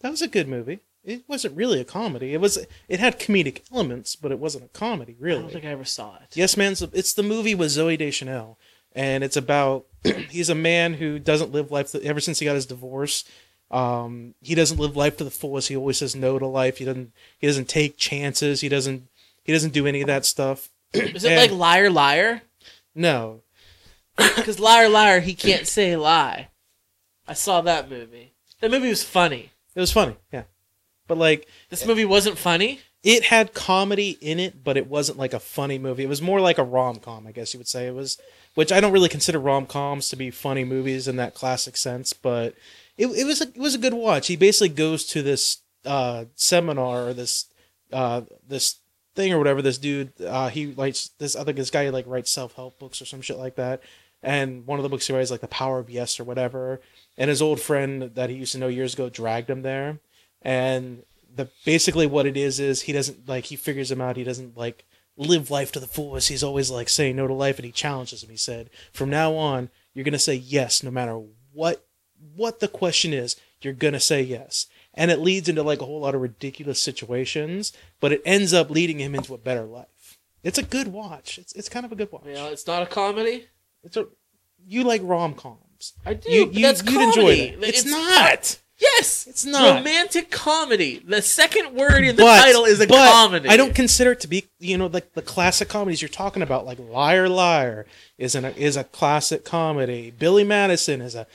[0.00, 0.80] That was a good movie.
[1.02, 2.34] It wasn't really a comedy.
[2.34, 2.58] It was.
[2.88, 5.38] It had comedic elements, but it wasn't a comedy, really.
[5.38, 6.36] I don't think I ever saw it.
[6.36, 6.82] Yes Man's.
[6.82, 8.58] It's the movie with Zooey Deschanel,
[8.92, 9.86] and it's about
[10.28, 13.24] he's a man who doesn't live life ever since he got his divorce.
[13.70, 15.68] Um, he doesn't live life to the fullest.
[15.68, 16.76] He always says no to life.
[16.76, 17.12] He doesn't.
[17.38, 18.60] He doesn't take chances.
[18.60, 19.08] He doesn't.
[19.44, 20.68] He doesn't do any of that stuff.
[20.92, 22.42] Is it And- like Liar Liar?
[22.94, 23.42] No,
[24.16, 26.48] Because Liar Liar, he can't say lie.
[27.26, 28.32] I saw that movie.
[28.60, 29.50] That movie was funny.
[29.74, 30.16] it was funny.
[30.32, 30.44] Yeah,
[31.08, 32.80] but like This movie wasn't funny.
[33.02, 36.04] it had comedy in it, but it wasn't like a funny movie.
[36.04, 37.86] It was more like a rom com, I guess you would say.
[37.88, 38.18] It was,
[38.54, 42.12] which I don't really consider rom coms to be funny movies in that classic sense,
[42.12, 42.54] but
[42.96, 44.28] it, it was a, it was a good watch.
[44.28, 47.46] He basically goes to this uh, seminar or this
[47.92, 48.76] uh, this
[49.14, 49.62] thing or whatever.
[49.62, 53.04] This dude, uh, he writes this other this guy like writes self help books or
[53.04, 53.82] some shit like that.
[54.22, 56.80] And one of the books he writes like the Power of Yes or whatever.
[57.18, 59.98] And his old friend that he used to know years ago dragged him there,
[60.42, 61.02] and
[61.34, 64.16] the basically what it is is he doesn't like he figures him out.
[64.16, 64.84] He doesn't like
[65.16, 66.28] live life to the fullest.
[66.28, 68.30] He's always like saying no to life, and he challenges him.
[68.30, 71.20] He said, "From now on, you're gonna say yes, no matter
[71.52, 71.84] what
[72.34, 73.36] what the question is.
[73.60, 74.66] You're gonna say yes."
[74.96, 78.70] And it leads into like a whole lot of ridiculous situations, but it ends up
[78.70, 80.18] leading him into a better life.
[80.44, 81.38] It's a good watch.
[81.38, 82.22] It's it's kind of a good watch.
[82.26, 83.46] You know, it's not a comedy.
[83.82, 84.06] It's a
[84.66, 85.94] you like rom coms.
[86.06, 86.30] I do.
[86.30, 87.20] You, you that's you'd comedy.
[87.20, 87.58] enjoy it.
[87.68, 88.58] It's, not.
[88.80, 89.76] Yes, It's not.
[89.78, 90.98] romantic comedy.
[91.04, 93.48] The second word in the But- title is a comedy.
[93.48, 96.66] I don't consider it to be, you know, like the classic comedies you're talking about,
[96.66, 97.86] like Liar Liar
[98.18, 100.10] is an is a classic comedy.
[100.10, 101.26] Billy Madison is a.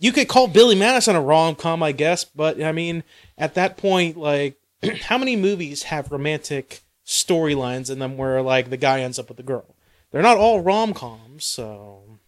[0.00, 3.04] You could call Billy Madison a rom com, I guess, but I mean,
[3.36, 4.56] at that point, like,
[5.02, 9.36] how many movies have romantic storylines in them where like the guy ends up with
[9.36, 9.76] the girl?
[10.10, 12.18] They're not all rom coms, so.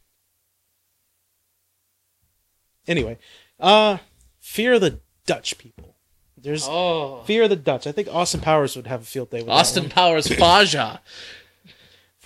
[2.86, 3.18] Anyway,
[3.58, 3.98] uh,
[4.40, 5.96] Fear of the Dutch people.
[6.36, 7.86] There's Oh, Fear of the Dutch.
[7.86, 9.88] I think Austin Powers would have a field day with Austin.
[9.88, 11.00] Powers Faja.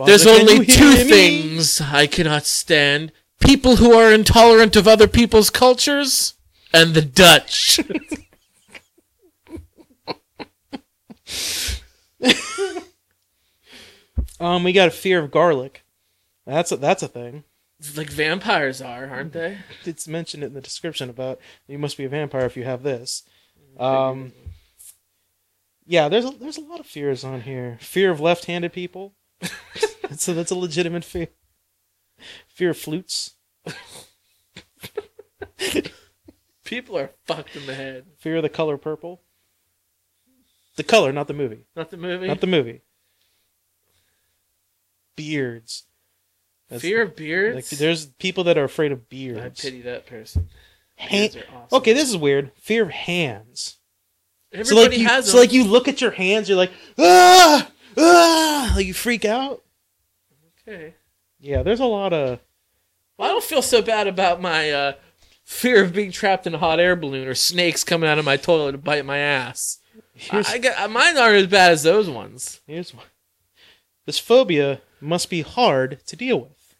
[0.04, 1.04] There's only two me?
[1.04, 6.34] things I cannot stand: people who are intolerant of other people's cultures,
[6.72, 7.80] and the Dutch.
[14.38, 15.82] Um, we got a fear of garlic.
[16.44, 17.44] That's a, that's a thing.
[17.96, 19.58] like vampires are, aren't they?
[19.84, 23.22] It's mentioned in the description about you must be a vampire if you have this.
[23.78, 24.32] Um,
[25.86, 27.78] yeah, there's a, there's a lot of fears on here.
[27.80, 29.14] Fear of left-handed people.
[30.16, 31.28] so that's a legitimate fear.
[32.48, 33.34] Fear of flutes.
[36.64, 38.06] People are fucked in the head.
[38.18, 39.22] Fear of the color purple.
[40.76, 41.64] The color, not the movie.
[41.76, 42.26] Not the movie.
[42.26, 42.82] Not the movie.
[45.16, 45.84] Beards.
[46.68, 47.54] That's- Fear of beards.
[47.54, 49.40] Like, there's people that are afraid of beards.
[49.40, 50.48] I pity that person.
[50.96, 51.76] Han- Beards are awesome.
[51.78, 52.52] Okay, this is weird.
[52.56, 53.76] Fear of hands.
[54.52, 55.40] Everybody so like you, has so them.
[55.40, 59.62] like you look at your hands, you're like ah ah, like you freak out.
[60.66, 60.94] Okay.
[61.46, 62.40] Yeah, there's a lot of
[63.16, 64.92] Well, I don't feel so bad about my uh,
[65.44, 68.36] fear of being trapped in a hot air balloon or snakes coming out of my
[68.36, 69.78] toilet to bite my ass.
[69.96, 72.60] I, here's I get, mine aren't as bad as those ones.
[72.66, 73.04] here's one.
[74.06, 76.74] This phobia must be hard to deal with.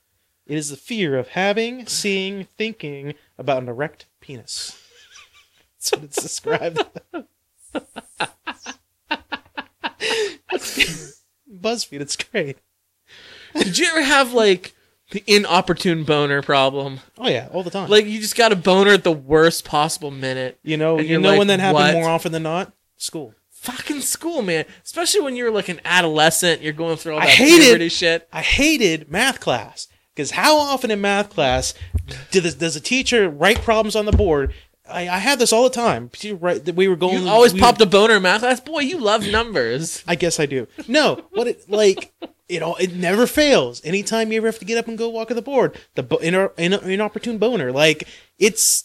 [0.48, 4.82] It is the fear of having, seeing, thinking about an erect penis.
[5.78, 6.84] That's what it's described.
[11.48, 12.58] BuzzFeed, it's great.
[13.58, 14.74] Did you ever have like
[15.10, 17.00] the inopportune boner problem?
[17.18, 17.88] Oh yeah, all the time.
[17.88, 20.58] Like you just got a boner at the worst possible minute.
[20.62, 21.94] you know, and you know like, when that happened what?
[21.94, 22.72] more often than not.
[22.96, 23.34] School.
[23.50, 24.64] Fucking school, man.
[24.84, 27.64] Especially when you're like an adolescent, you're going through all that hate it.
[27.64, 28.28] puberty shit.
[28.32, 31.74] I hated math class because how often in math class
[32.30, 34.52] this, does a teacher write problems on the board?
[34.88, 36.10] I, I had this all the time.
[36.14, 37.24] She write- We were going.
[37.24, 38.60] You always we- popped a boner in math class.
[38.60, 40.04] Boy, you love numbers.
[40.06, 40.68] I guess I do.
[40.86, 42.12] No, what it like
[42.48, 43.84] it all it never fails.
[43.84, 46.20] Anytime you ever have to get up and go walk on the board, the bo-
[46.22, 48.06] ino- inopportune boner, like
[48.38, 48.84] it's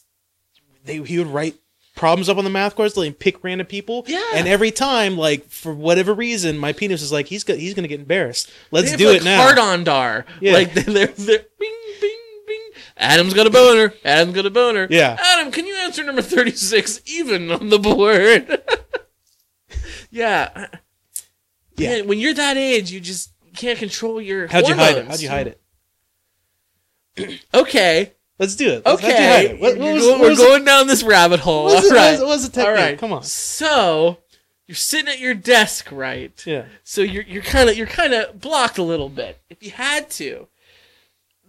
[0.85, 1.55] they he would write
[1.95, 4.23] problems up on the math course, like pick random people, Yeah.
[4.33, 7.87] And every time, like for whatever reason, my penis is like he's go- he's gonna
[7.87, 8.49] get embarrassed.
[8.71, 9.41] Let's do like, it now.
[9.41, 10.25] Hard on dar.
[10.39, 10.53] Yeah.
[10.53, 12.69] Like they're, they're, bing, bing, bing.
[12.97, 13.93] Adam's got a boner.
[14.03, 14.87] Adam's got a boner.
[14.89, 15.17] Yeah.
[15.19, 18.63] Adam, can you answer number 36 even on the board?
[20.09, 20.67] yeah.
[21.77, 21.89] Yeah.
[21.89, 25.07] Man, when you're that age, you just can't control your How'd you hide it?
[25.07, 25.61] How'd you hide it?
[27.53, 28.13] Okay.
[28.39, 28.85] Let's do it.
[28.85, 29.53] Let's- how'd you hide Okay.
[29.53, 29.59] it?
[29.59, 31.65] What, what was, we're going down this rabbit hole.
[31.65, 32.03] what was All right.
[32.05, 32.67] what was- what was the technique?
[32.67, 32.97] All right.
[32.97, 33.23] Come on.
[33.23, 34.17] So,
[34.67, 36.31] you're sitting at your desk, right?
[36.45, 36.65] Yeah.
[36.83, 39.39] So you're you're kind of you're kind of blocked a little bit.
[39.49, 40.47] If you had to,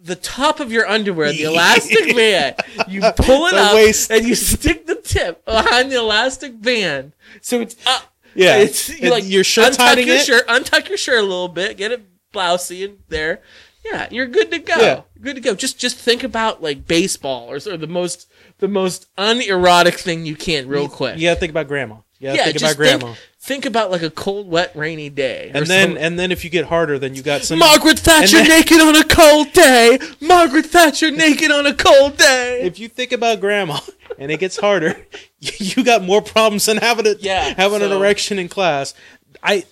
[0.02, 2.56] the top of your underwear, the elastic band,
[2.88, 4.10] you pull it The up waist.
[4.10, 8.11] and you stick the tip behind the elastic band, so it's up.
[8.34, 8.56] Yeah.
[8.58, 10.24] It's you And like your shirt untuck your it?
[10.26, 12.02] shirt, untuck your shirt a little bit, get it
[12.32, 13.42] blousy in there.
[13.84, 14.76] Yeah, you're good to go.
[14.78, 15.00] Yeah.
[15.20, 15.54] Good to go.
[15.54, 20.36] Just just think about like baseball or, or the most the most unerotic thing you
[20.36, 21.16] can real quick.
[21.18, 21.96] You gotta think about grandma.
[22.18, 23.06] You gotta Yeah, think about grandma.
[23.06, 25.50] Think, think about like a cold, wet, rainy day.
[25.52, 26.02] and then something.
[26.02, 28.94] and then if you get harder, then you got some Margaret Thatcher then- naked on
[28.96, 29.98] a cold day.
[30.20, 32.60] Margaret Thatcher naked on a cold day.
[32.62, 33.80] if you think about grandma
[34.18, 35.06] and it gets harder,
[35.40, 38.94] you got more problems than having a Yeah, having an erection in class.
[39.42, 39.64] I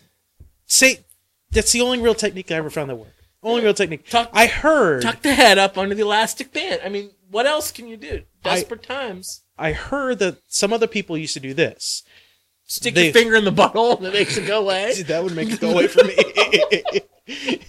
[0.66, 1.04] say
[1.52, 3.12] that's the only real technique I ever found that worked.
[3.42, 4.08] Only real technique.
[4.08, 6.80] Tuck- I heard Tuck the head up under the elastic band.
[6.84, 8.22] I mean, what else can you do?
[8.44, 9.42] I- Desperate times.
[9.56, 12.02] I heard that some other people used to do this.
[12.70, 14.92] Stick they- your finger in the butthole and it makes it go away.
[14.96, 16.14] Dude, that would make it go away from me.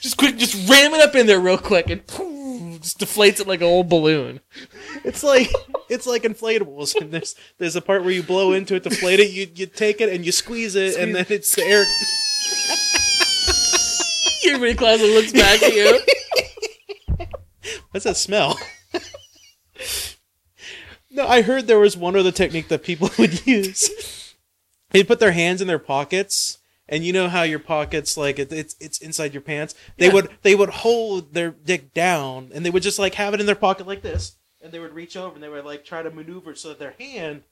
[0.00, 3.48] Just quick, just ram it up in there real quick and poof, just deflates it
[3.48, 4.38] like an old balloon.
[5.04, 5.50] it's like
[5.88, 6.94] it's like inflatables.
[6.94, 10.00] And there's there's a part where you blow into it, deflate it, you you take
[10.00, 11.84] it and you squeeze it, and then it's the air.
[14.54, 16.00] Everybody class looks back at you.
[17.90, 18.56] What's that smell?
[21.16, 24.34] No, I heard there was one other technique that people would use.
[24.90, 26.58] They'd put their hands in their pockets,
[26.88, 29.74] and you know how your pockets like it, it's it's inside your pants.
[29.96, 30.12] They Yeah.
[30.12, 33.46] would they would hold their dick down, and they would just like have it in
[33.46, 36.10] their pocket like this, and they would reach over and they would like try to
[36.10, 37.42] maneuver so that their hand.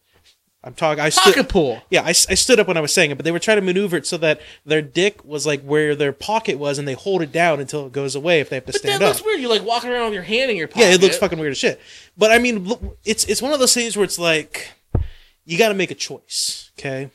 [0.67, 1.05] I'm talking.
[1.05, 1.35] I stood.
[1.35, 1.83] Pocket pool.
[1.91, 3.63] Yeah, I, I stood up when I was saying it, but they were trying to
[3.63, 7.21] maneuver it so that their dick was like where their pocket was, and they hold
[7.21, 9.09] it down until it goes away if they have to But that stand up.
[9.11, 9.41] looks weird.
[9.41, 10.81] You're like walking around with your hand in your pocket.
[10.81, 11.79] Yeah, it looks fucking weird as shit.
[12.17, 14.71] But I mean, look, it's it's one of those things where it's like
[15.45, 16.71] you got to make a choice.
[16.79, 17.11] Okay,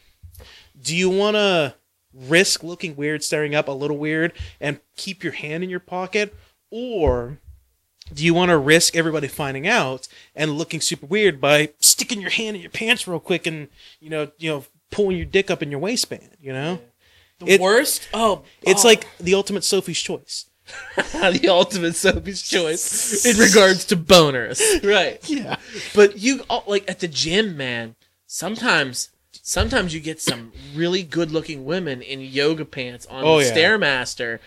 [0.79, 1.73] do you want to
[2.13, 4.31] risk looking weird, staring up a little weird,
[4.61, 6.35] and keep your hand in your pocket,
[6.69, 7.39] or
[8.13, 12.31] do you want to risk everybody finding out and looking super weird by sticking your
[12.31, 13.67] hand in your pants real quick and
[13.99, 16.29] you know you know pulling your dick up in your waistband?
[16.41, 16.79] You know,
[17.39, 18.07] The it- worst?
[18.13, 18.87] Oh, it's oh.
[18.87, 20.45] like the ultimate Sophie's choice.
[20.95, 24.61] the ultimate Sophie's choice in regards to boners.
[24.87, 25.19] Right.
[25.29, 25.55] Yeah,
[25.95, 27.95] But you oh, like at the gym, man.
[28.27, 33.51] Sometimes, sometimes you get some really good-looking women in yoga pants on Oh, the yeah.
[33.55, 34.37] stairmaster,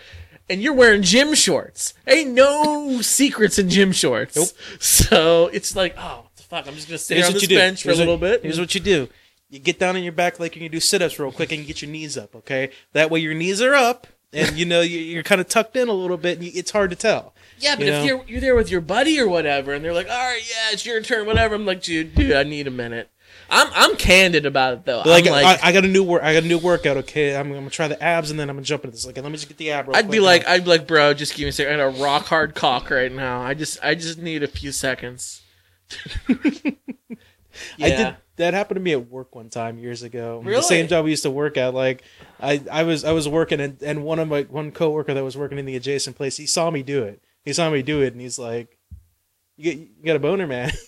[0.49, 1.93] and you're wearing gym shorts.
[2.07, 4.35] Ain't no secrets in gym shorts.
[4.35, 4.49] Nope.
[4.79, 6.67] So it's like, oh, what the fuck!
[6.67, 8.43] I'm just gonna sit here on this bench for a Here's little bit.
[8.43, 9.07] Here's what you do.
[9.49, 11.81] You get down on your back like you do sit-ups real quick and you get
[11.81, 12.71] your knees up, okay?
[12.93, 15.87] That way your knees are up and you know you- you're kind of tucked in
[15.89, 17.35] a little bit and you, it's hard to tell.
[17.59, 18.03] Yeah, but You if know?
[18.05, 20.85] you're you're there with your buddy or whatever, and they're like, "All right, yeah, it's
[20.87, 23.09] your turn, whatever," I'm like, "Dude, dude, I need a minute."
[23.49, 25.03] I'm I'm candid about it though.
[25.05, 26.23] Like, I'm like, I, I got a new work.
[26.23, 26.97] I got a new workout.
[26.97, 29.05] Okay, I'm, I'm gonna try the abs and then I'm gonna jump into this.
[29.05, 29.87] Like, let me just get the ab.
[29.87, 30.11] Real I'd quick.
[30.11, 31.73] be like, I'd be like, bro, just give me a second.
[31.73, 33.41] I got a rock hard cock right now.
[33.41, 35.41] I just, I just need a few seconds.
[36.17, 36.71] yeah.
[37.79, 38.15] I did.
[38.37, 40.41] That happened to me at work one time years ago.
[40.43, 40.61] The Really?
[40.63, 41.75] same job we used to work at.
[41.75, 42.03] Like,
[42.39, 45.37] I, I was, I was working, and, and one of my one coworker that was
[45.37, 47.21] working in the adjacent place, he saw me do it.
[47.45, 48.79] He saw me do it, and he's like,
[49.55, 50.71] "You get, you got a boner, man."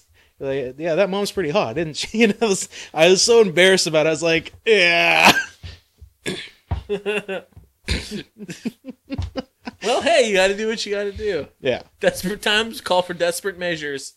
[0.46, 2.18] like, yeah, that mom's pretty hot, didn't she?
[2.20, 4.10] You know, I was, I was so embarrassed about it.
[4.10, 5.32] I was like, "Yeah."
[9.84, 11.48] Well, hey, you got to do what you got to do.
[11.60, 11.84] Yeah.
[12.00, 14.14] Desperate times call for desperate measures,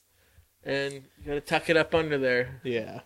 [0.65, 2.61] and you gotta tuck it up under there.
[2.65, 3.01] Yeah.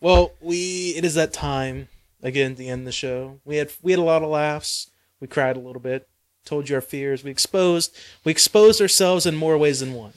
[0.00, 1.88] Well, we it is that time
[2.22, 3.40] again to end the show.
[3.44, 4.90] We had we had a lot of laughs.
[5.20, 6.08] We cried a little bit.
[6.44, 7.22] Told you our fears.
[7.22, 10.12] We exposed we exposed ourselves in more ways than one.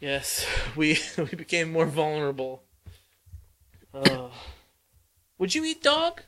[0.00, 0.46] Yes,
[0.76, 2.62] we we became more vulnerable.
[3.92, 4.28] Uh,
[5.38, 6.22] would you eat dog?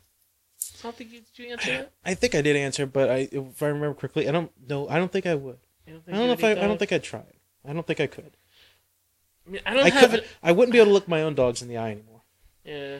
[0.80, 1.92] I don't think you did you answer that.
[2.04, 4.88] I think I did answer, but I if I remember correctly, I don't know.
[4.88, 5.58] I don't think I would.
[5.86, 6.52] Don't I don't know if I.
[6.52, 7.36] eat I don't think I'd try it.
[7.64, 8.36] I don't think I could.
[9.46, 10.14] I, mean, I don't I have.
[10.14, 12.22] An, I wouldn't be able to look my own dogs in the eye anymore.
[12.64, 12.98] yeah,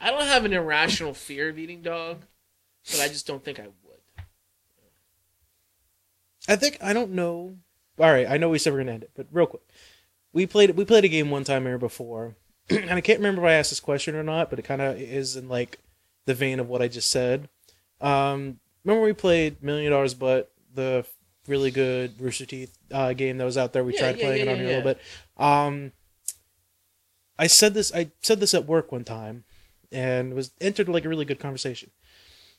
[0.00, 2.24] I don't have an irrational fear of eating dog,
[2.90, 4.24] but I just don't think I would.
[6.48, 7.56] I think I don't know.
[7.98, 9.62] All right, I know we said we're gonna end it, but real quick,
[10.38, 12.36] we played we played a game one time here before,
[12.70, 14.96] and I can't remember if I asked this question or not, but it kind of
[14.96, 15.80] is in like
[16.26, 17.48] the vein of what I just said.
[18.00, 21.04] Um, remember we played Million Dollars, but the
[21.48, 23.82] really good Rooster Teeth uh, game that was out there.
[23.82, 25.00] We Yeah, tried yeah, playing yeah, it on here a little bit.
[25.36, 25.92] Um,
[27.36, 27.92] I said this.
[27.92, 29.42] I said this at work one time,
[29.90, 31.90] and was entered like a really good conversation.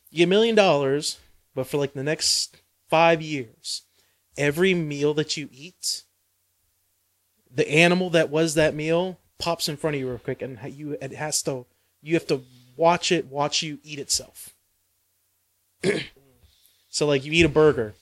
[0.10, 1.18] You get a million dollars,
[1.56, 2.58] but for like the next
[2.90, 3.84] five years,
[4.38, 6.04] every meal that you eat,
[7.54, 10.98] the animal that was that meal pops in front of you real quick, and you
[11.02, 11.66] it has to
[12.02, 12.44] you have to
[12.76, 14.54] watch it watch you eat itself.
[16.90, 17.94] so like you eat a burger,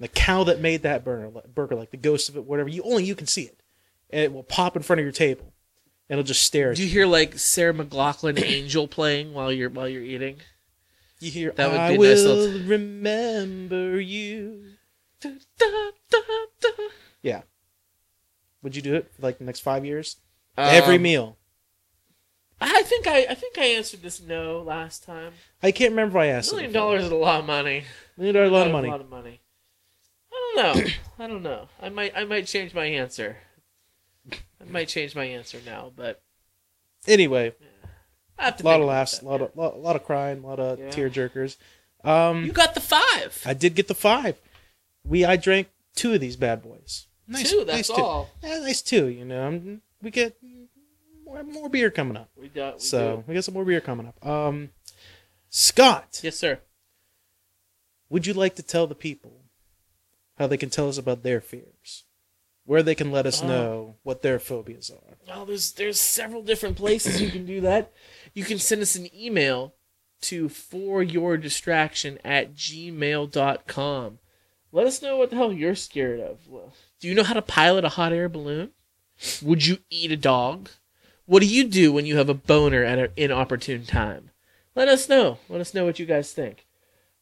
[0.00, 3.04] the cow that made that burger, burger like the ghost of it, whatever you only
[3.04, 3.60] you can see it,
[4.10, 5.52] and it will pop in front of your table,
[6.08, 6.88] and it'll just stare at Do you.
[6.88, 10.36] you hear like Sarah McLachlan Angel playing while you're while you're eating?
[11.18, 14.72] You hear, That would I be will nice little- remember you.
[15.20, 16.68] Da, da, da.
[17.22, 17.42] Yeah.
[18.66, 20.16] Would you do it for like the next five years?
[20.58, 21.36] Every Um, meal.
[22.60, 25.34] I think I I think I answered this no last time.
[25.62, 26.50] I can't remember if I asked.
[26.52, 27.84] Million dollars is a lot of money.
[28.16, 28.88] Million dollars, a lot of money.
[28.88, 29.40] A lot of money.
[30.32, 30.90] I don't know.
[31.24, 31.68] I don't know.
[31.80, 33.36] I might I might change my answer.
[34.32, 36.20] I might change my answer now, but
[37.06, 37.54] Anyway,
[38.36, 38.64] I have to.
[38.64, 40.90] a lot of laughs, a lot of lot, lot of crying, a lot of Yeah.
[40.90, 41.56] tear jerkers.
[42.02, 43.40] Um, You got the five.
[43.46, 44.40] I did get the five.
[45.04, 47.05] We I drank two of these bad boys.
[47.28, 47.64] Nice, Two.
[47.64, 48.02] That's nice two.
[48.02, 48.30] all.
[48.42, 49.06] Yeah, nice two.
[49.08, 50.36] You know, Um, we get
[51.24, 52.30] more, more beer coming up.
[52.36, 52.74] We got.
[52.74, 53.24] We so do.
[53.26, 54.24] we got some more beer coming up.
[54.26, 54.70] Um,
[55.48, 56.60] Scott, Yes, sir.
[58.08, 59.42] would you like to tell the people
[60.38, 62.04] how they can tell us about their fears,
[62.64, 63.46] where they can let us Oh.
[63.48, 65.16] know what their phobias are?
[65.26, 67.92] Well, there's there's several different places you can do that.
[68.34, 69.74] You can send us an email
[70.22, 74.18] to for your distraction at gmail.com.
[74.72, 76.40] Let us know what the hell you're scared of.
[77.00, 78.70] Do you know how to pilot a hot air balloon?
[79.42, 80.70] Would you eat a dog?
[81.26, 84.30] What do you do when you have a boner at an inopportune time?
[84.74, 85.38] Let us know.
[85.48, 86.66] Let us know what you guys think.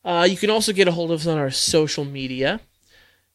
[0.04, 2.60] Uh, you can also get a hold of us on our social media.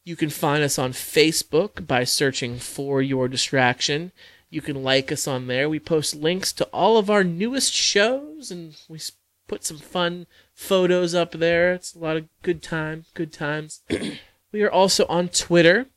[0.03, 4.11] You can find us on Facebook by searching for your distraction.
[4.49, 5.69] You can like us on there.
[5.69, 8.99] We post links to all of our newest shows and we
[9.47, 11.73] put some fun photos up there.
[11.73, 13.81] It's a lot of good time, good times.
[14.51, 15.87] we are also on Twitter.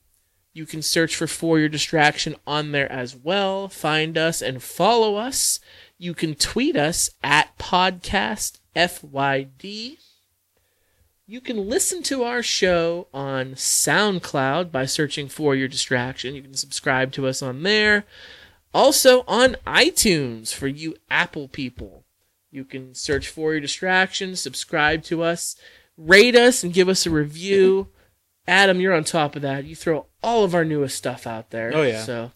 [0.54, 3.68] You can search for For Your Distraction on there as well.
[3.68, 5.60] Find us and follow us.
[5.96, 9.98] You can tweet us at podcast FYD.
[11.26, 16.34] You can listen to our show on SoundCloud by searching for your distraction.
[16.34, 18.04] You can subscribe to us on there.
[18.74, 22.04] Also on iTunes for you Apple people.
[22.50, 25.56] You can search for your distraction, subscribe to us,
[25.96, 27.88] rate us, and give us a review.
[28.52, 29.64] Adam, you're on top of that.
[29.64, 31.72] You throw all of our newest stuff out there.
[31.74, 32.02] Oh, yeah.
[32.04, 32.32] So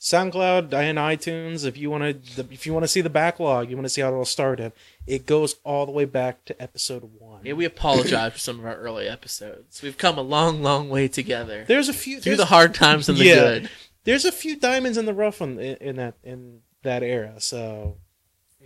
[0.00, 1.64] SoundCloud and iTunes.
[1.64, 4.00] If you want to, if you want to see the backlog, you want to see
[4.00, 4.72] how it all started.
[5.06, 7.40] It goes all the way back to episode one.
[7.44, 9.82] yeah, we apologize for some of our early episodes.
[9.82, 11.64] We've come a long, long way together.
[11.68, 13.34] there's a few Through the hard times and the Yeah.
[13.34, 13.70] good.
[14.04, 17.34] There's a few diamonds in the rough on, in, in that in that era.
[17.38, 17.96] So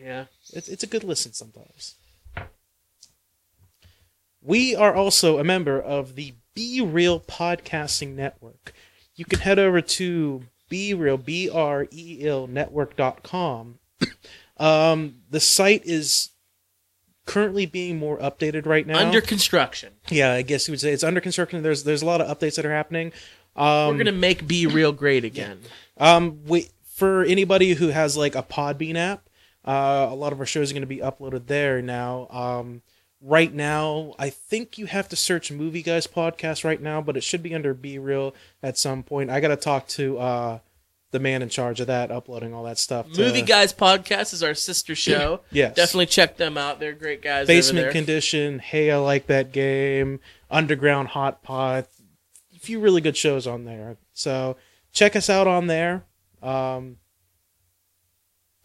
[0.01, 0.27] Yeah.
[0.53, 1.97] it's it's a good listen sometimes.
[4.45, 8.73] We are also a member of the Be Real Podcasting Network.
[9.17, 13.79] You can head over to Be Real, B R E L network.com.
[14.59, 16.31] Um, the site is
[17.27, 18.99] currently being more updated right now.
[18.99, 19.95] Under construction.
[20.11, 21.63] yeah, I guess you would say it's under construction.
[21.63, 23.13] There's there's a lot of updates that are happening.
[23.57, 25.61] Um, We're gonna make Be Real great again.
[25.97, 29.29] um, we for anybody who has like a Podbean app,
[29.65, 32.29] uh, a lot of our shows are going to be uploaded there now.
[32.31, 32.83] Um,
[33.25, 37.23] right now, I think you have to search Movie Guys podcast right now, but it
[37.25, 39.31] should be under Be Real at some point.
[39.31, 40.59] I got to talk to uh,
[41.11, 43.11] the man in charge of that, uploading all that stuff.
[43.13, 45.41] to- Movie Guys podcast is our sister show.
[45.51, 45.75] Yes.
[45.75, 46.81] Definitely check them out.
[46.81, 47.47] They're great guys.
[47.47, 47.93] Basement over there.
[47.93, 50.21] Condition, Hey, I Like That Game,
[50.51, 51.87] Underground Hot Pot.
[52.55, 53.97] A few really good shows on there.
[54.13, 54.57] So
[54.93, 56.05] check us out on there.
[56.43, 56.97] Um,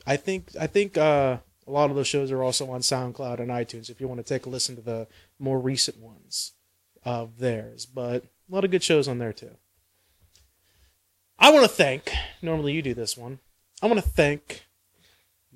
[0.05, 1.37] I think I think uh,
[1.69, 4.23] a lot of those shows are also on SoundCloud and iTunes if you want to
[4.23, 6.53] take a listen to the more recent ones
[7.03, 7.85] of theirs.
[7.85, 9.55] But a lot of good shows on there too.
[11.37, 12.11] I want to thank.
[12.41, 13.39] Normally you do this one.
[13.83, 14.65] I want to thank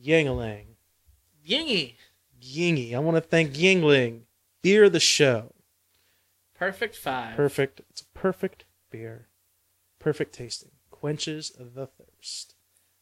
[0.02, 0.76] Yangalang.
[1.46, 1.96] Yingy.
[2.42, 2.94] Yingy.
[2.94, 4.22] I want to thank Yuengling.
[4.62, 5.52] Beer of the show.
[6.54, 7.36] Perfect five.
[7.36, 7.82] Perfect.
[7.90, 9.28] It's a perfect beer.
[10.00, 10.72] Perfect tasting.
[10.92, 12.54] Quenches the thirst.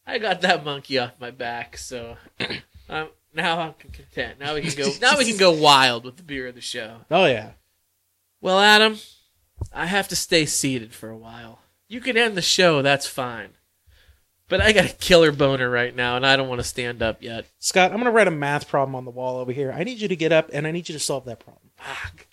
[0.06, 2.16] I got that monkey off my back, so
[2.88, 4.38] um, now I'm content.
[4.38, 4.90] Now we can go.
[5.00, 6.98] Now we can go wild with the beer of the show.
[7.10, 7.52] Oh yeah.
[8.40, 8.98] Well, Adam,
[9.72, 11.60] I have to stay seated for a while.
[11.88, 12.82] You can end the show.
[12.82, 13.50] That's fine.
[14.48, 17.22] But I got a killer boner right now, and I don't want to stand up
[17.22, 17.46] yet.
[17.58, 19.72] Scott, I'm gonna write a math problem on the wall over here.
[19.72, 21.70] I need you to get up and I need you to solve that problem.
[21.76, 22.26] Fuck.